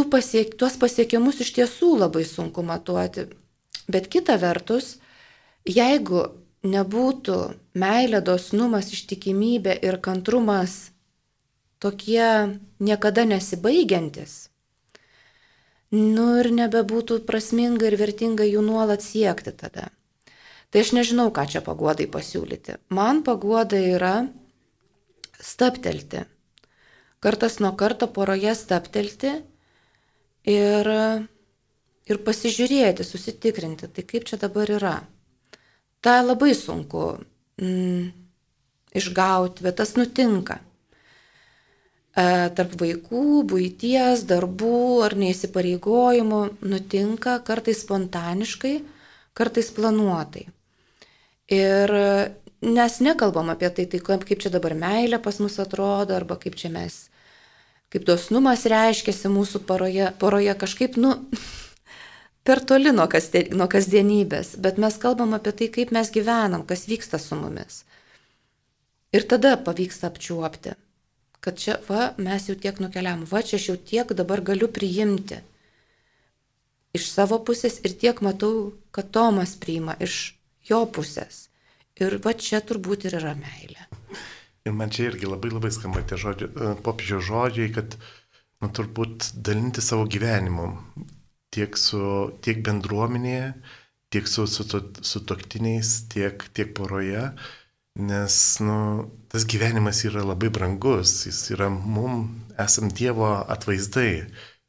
pasiek, 0.10 0.54
tuos 0.58 0.78
pasiekimus 0.80 1.42
iš 1.44 1.54
tiesų 1.58 1.96
labai 2.04 2.26
sunku 2.28 2.64
matuoti. 2.66 3.28
Bet 3.90 4.08
kita 4.12 4.38
vertus, 4.42 4.98
jeigu 5.66 6.28
nebūtų 6.64 7.38
meilė, 7.80 8.22
dosnumas, 8.22 8.92
ištikimybė 8.94 9.80
ir 9.86 10.00
kantrumas 10.04 10.92
tokie 11.80 12.60
niekada 12.84 13.24
nesibaigiantis, 13.26 14.50
nu 15.96 16.26
ir 16.42 16.52
nebebūtų 16.52 17.22
prasminga 17.26 17.88
ir 17.88 17.96
vertinga 17.98 18.46
jų 18.46 18.66
nuolat 18.66 19.06
siekti 19.06 19.56
tada. 19.56 19.90
Tai 20.70 20.84
aš 20.84 20.92
nežinau, 20.94 21.32
ką 21.34 21.48
čia 21.50 21.64
paguodai 21.66 22.06
pasiūlyti. 22.12 22.76
Man 22.94 23.24
paguoda 23.26 23.80
yra 23.80 24.28
staptelti 25.42 26.28
kartas 27.20 27.60
nuo 27.60 27.74
karto 27.80 28.08
poroje 28.16 28.54
staptelti 28.56 29.34
ir, 30.48 30.90
ir 32.10 32.22
pasižiūrėti, 32.26 33.06
susitikrinti, 33.06 33.92
tai 33.92 34.06
kaip 34.08 34.28
čia 34.30 34.40
dabar 34.42 34.72
yra. 34.72 34.96
Ta 36.00 36.22
labai 36.24 36.54
sunku 36.56 37.04
mm, 37.60 38.10
išgauti, 38.96 39.66
bet 39.66 39.80
tas 39.82 39.96
nutinka. 40.00 40.62
E, 42.16 42.24
tarp 42.56 42.78
vaikų, 42.80 43.26
būties, 43.52 44.24
darbų 44.30 44.78
ar 45.06 45.16
neįsipareigojimų 45.20 46.42
nutinka 46.72 47.38
kartais 47.46 47.84
spontaniškai, 47.84 48.78
kartais 49.38 49.70
planuotai. 49.76 50.48
Ir 51.50 51.92
Nes 52.62 53.00
nekalbam 53.00 53.50
apie 53.54 53.70
tai, 53.72 53.86
tai 53.88 54.00
kaip 54.04 54.42
čia 54.44 54.52
dabar 54.52 54.76
meilė 54.76 55.22
pas 55.24 55.40
mus 55.40 55.56
atrodo, 55.64 56.16
arba 56.16 56.36
kaip 56.36 56.58
čia 56.60 56.72
mes, 56.74 57.08
kaip 57.94 58.04
dosnumas 58.08 58.66
reiškiasi 58.68 59.32
mūsų 59.32 59.64
poroje, 59.70 60.10
poroje 60.20 60.56
kažkaip, 60.60 60.98
nu, 61.00 61.14
per 62.48 62.60
toli 62.60 62.92
nuo, 62.92 63.08
kasdien, 63.12 63.56
nuo 63.56 63.70
kasdienybės, 63.72 64.58
bet 64.60 64.82
mes 64.82 65.00
kalbam 65.00 65.38
apie 65.38 65.56
tai, 65.56 65.70
kaip 65.80 65.96
mes 65.96 66.12
gyvenam, 66.12 66.68
kas 66.68 66.84
vyksta 66.92 67.22
su 67.22 67.40
mumis. 67.40 67.86
Ir 69.16 69.24
tada 69.26 69.56
pavyksta 69.58 70.12
apčiuopti, 70.12 70.76
kad 71.40 71.58
čia, 71.58 71.80
va, 71.88 72.12
mes 72.20 72.52
jau 72.52 72.60
tiek 72.60 72.84
nukeliam, 72.84 73.24
va, 73.30 73.40
čia 73.40 73.56
aš 73.56 73.72
jau 73.72 73.78
tiek 73.80 74.12
dabar 74.20 74.44
galiu 74.44 74.68
priimti 74.68 75.40
iš 76.94 77.10
savo 77.12 77.40
pusės 77.46 77.80
ir 77.86 77.96
tiek 78.02 78.22
matau, 78.26 78.74
kad 78.92 79.12
Tomas 79.14 79.56
priima 79.60 79.96
iš 80.02 80.36
jo 80.70 80.84
pusės. 80.86 81.49
Ir 82.00 82.18
va 82.24 82.34
čia 82.34 82.62
turbūt 82.64 83.10
ir 83.10 83.20
yra 83.20 83.36
meilė. 83.36 83.90
Ir 84.68 84.76
man 84.76 84.92
čia 84.94 85.10
irgi 85.10 85.28
labai 85.28 85.52
labai 85.52 85.72
skamba 85.74 86.04
tie 86.08 86.20
žodžiai, 86.20 86.50
e, 86.50 86.74
popiežio 86.84 87.20
žodžiai, 87.24 87.72
kad, 87.76 87.96
nu, 88.62 88.70
turbūt 88.76 89.32
dalinti 89.48 89.84
savo 89.84 90.06
gyvenimu 90.08 90.68
tiek, 91.56 91.78
su, 91.80 92.02
tiek 92.46 92.62
bendruomenėje, 92.66 93.54
tiek 94.14 94.28
su, 94.30 94.46
su, 94.50 94.66
su, 94.66 95.24
toktiniais, 95.30 95.94
tiek, 96.12 96.44
tiek 96.54 96.74
poroje, 96.78 97.30
nes, 98.00 98.36
nu, 98.64 98.78
tas 99.32 99.48
gyvenimas 99.50 100.04
yra 100.08 100.24
labai 100.26 100.52
brangus, 100.54 101.24
jis 101.28 101.42
yra 101.56 101.70
mum, 101.74 102.24
esam 102.60 102.92
Dievo 102.94 103.32
atvaizdai. 103.48 104.14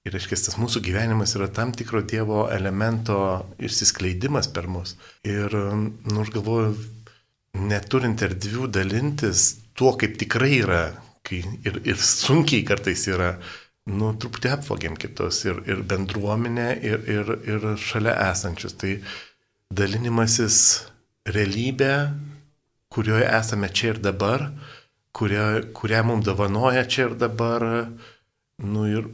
Ir, 0.01 0.15
reiškia, 0.15 0.39
tas 0.47 0.57
mūsų 0.57 0.81
gyvenimas 0.87 1.35
yra 1.37 1.51
tam 1.53 1.75
tikro 1.77 2.01
Dievo 2.01 2.47
elemento 2.53 3.19
išsiskleidimas 3.61 4.49
per 4.55 4.71
mus. 4.73 4.95
Ir, 5.29 5.53
nu, 5.53 6.23
aš 6.23 6.33
galvoju, 6.39 6.73
neturint 7.57 8.23
erdvių 8.23 8.69
dalintis 8.73 9.49
tuo, 9.75 9.95
kaip 9.99 10.19
tikrai 10.21 10.61
yra, 10.61 10.83
kai 11.27 11.43
ir, 11.67 11.81
ir 11.89 11.99
sunkiai 11.99 12.65
kartais 12.67 13.07
yra, 13.11 13.35
nu, 13.91 14.13
truputį 14.21 14.53
apvagiam 14.55 14.97
kitus 15.01 15.43
ir, 15.49 15.63
ir 15.69 15.83
bendruomenę, 15.89 16.69
ir, 16.87 17.07
ir, 17.11 17.33
ir 17.49 17.71
šalia 17.81 18.15
esančius. 18.31 18.77
Tai 18.81 18.97
dalinimasis 19.75 20.59
realybė, 21.31 21.95
kurioje 22.91 23.27
esame 23.39 23.71
čia 23.75 23.95
ir 23.95 24.03
dabar, 24.03 24.47
kurią, 25.17 25.73
kurią 25.77 26.05
mums 26.07 26.27
dovanoja 26.27 26.85
čia 26.91 27.09
ir 27.09 27.17
dabar, 27.19 27.67
nu 28.63 28.87
ir 28.91 29.09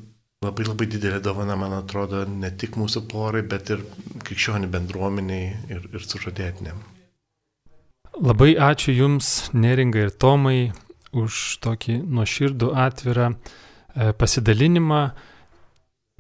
labai 0.45 0.67
labai 0.69 0.89
didelė 0.93 1.23
dovana, 1.25 1.57
man 1.59 1.73
atrodo, 1.79 2.25
ne 2.29 2.51
tik 2.61 2.77
mūsų 2.81 3.07
porai, 3.11 3.43
bet 3.49 3.73
ir 3.73 3.85
krikščionių 4.27 4.69
bendruomeniai 4.73 5.49
ir, 5.73 5.89
ir 5.93 6.05
sužadėtiniam. 6.05 6.96
Labai 8.17 8.55
ačiū 8.57 8.95
Jums, 8.97 9.51
Neringa 9.53 10.07
ir 10.07 10.11
Tomai, 10.11 10.71
už 11.13 11.59
tokį 11.61 11.99
nuoširdų 12.01 12.71
atvirą 12.73 13.27
e, 13.29 14.15
pasidalinimą 14.17 15.01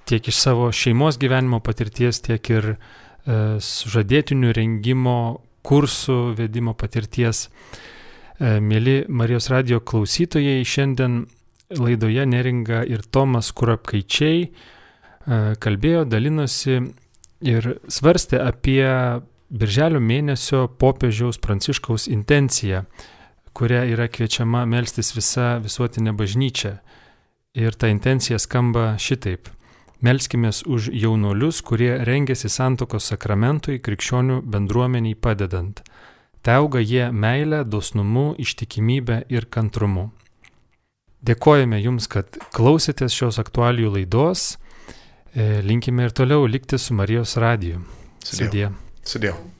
tiek 0.04 0.26
iš 0.28 0.36
savo 0.36 0.66
šeimos 0.76 1.16
gyvenimo 1.16 1.62
patirties, 1.64 2.18
tiek 2.20 2.50
ir 2.52 2.68
e, 2.74 2.76
sužadėtinių 3.64 4.52
rengimo 4.58 5.16
kursų 5.64 6.18
vedimo 6.36 6.74
patirties. 6.76 7.46
E, 7.48 8.58
mėly 8.60 9.06
Marijos 9.08 9.48
radio 9.48 9.80
klausytojai, 9.80 10.66
šiandien 10.68 11.22
laidoje 11.80 12.26
Neringa 12.28 12.82
ir 12.84 13.06
Tomas 13.08 13.48
Kurapkaičiai 13.56 14.50
kalbėjo, 15.58 16.04
dalinosi 16.06 16.76
ir 17.42 17.64
svarstė 17.90 18.38
apie 18.44 18.84
Birželio 19.50 20.00
mėnesio 20.02 20.66
popiežiaus 20.80 21.38
Pranciškaus 21.38 22.08
intencija, 22.10 22.84
kuria 23.54 23.84
yra 23.86 24.08
kviečiama 24.10 24.64
melstis 24.66 25.12
visa 25.14 25.56
visuotinė 25.62 26.12
bažnyčia. 26.18 26.80
Ir 27.56 27.76
ta 27.78 27.88
intencija 27.88 28.40
skamba 28.42 28.96
šitaip. 28.98 29.48
Melskime 30.04 30.50
už 30.66 30.90
jaunolius, 30.92 31.62
kurie 31.62 31.94
rengiasi 32.04 32.50
santokos 32.52 33.06
sakramentui 33.08 33.78
krikščionių 33.80 34.42
bendruomeniai 34.44 35.14
padedant. 35.14 35.80
Teuga 36.42 36.82
jie 36.82 37.08
meilę, 37.12 37.64
dosnumu, 37.64 38.34
ištikimybę 38.38 39.22
ir 39.32 39.48
kantrumu. 39.50 40.10
Dėkojame 41.26 41.80
Jums, 41.80 42.06
kad 42.12 42.36
klausėtės 42.54 43.14
šios 43.16 43.40
aktualijų 43.42 43.94
laidos. 43.96 44.56
E, 45.34 45.62
linkime 45.66 46.06
ir 46.06 46.14
toliau 46.14 46.46
likti 46.46 46.78
su 46.78 46.94
Marijos 46.94 47.38
radiju. 47.40 47.80
Så 49.06 49.18
det. 49.18 49.28
Er 49.28 49.55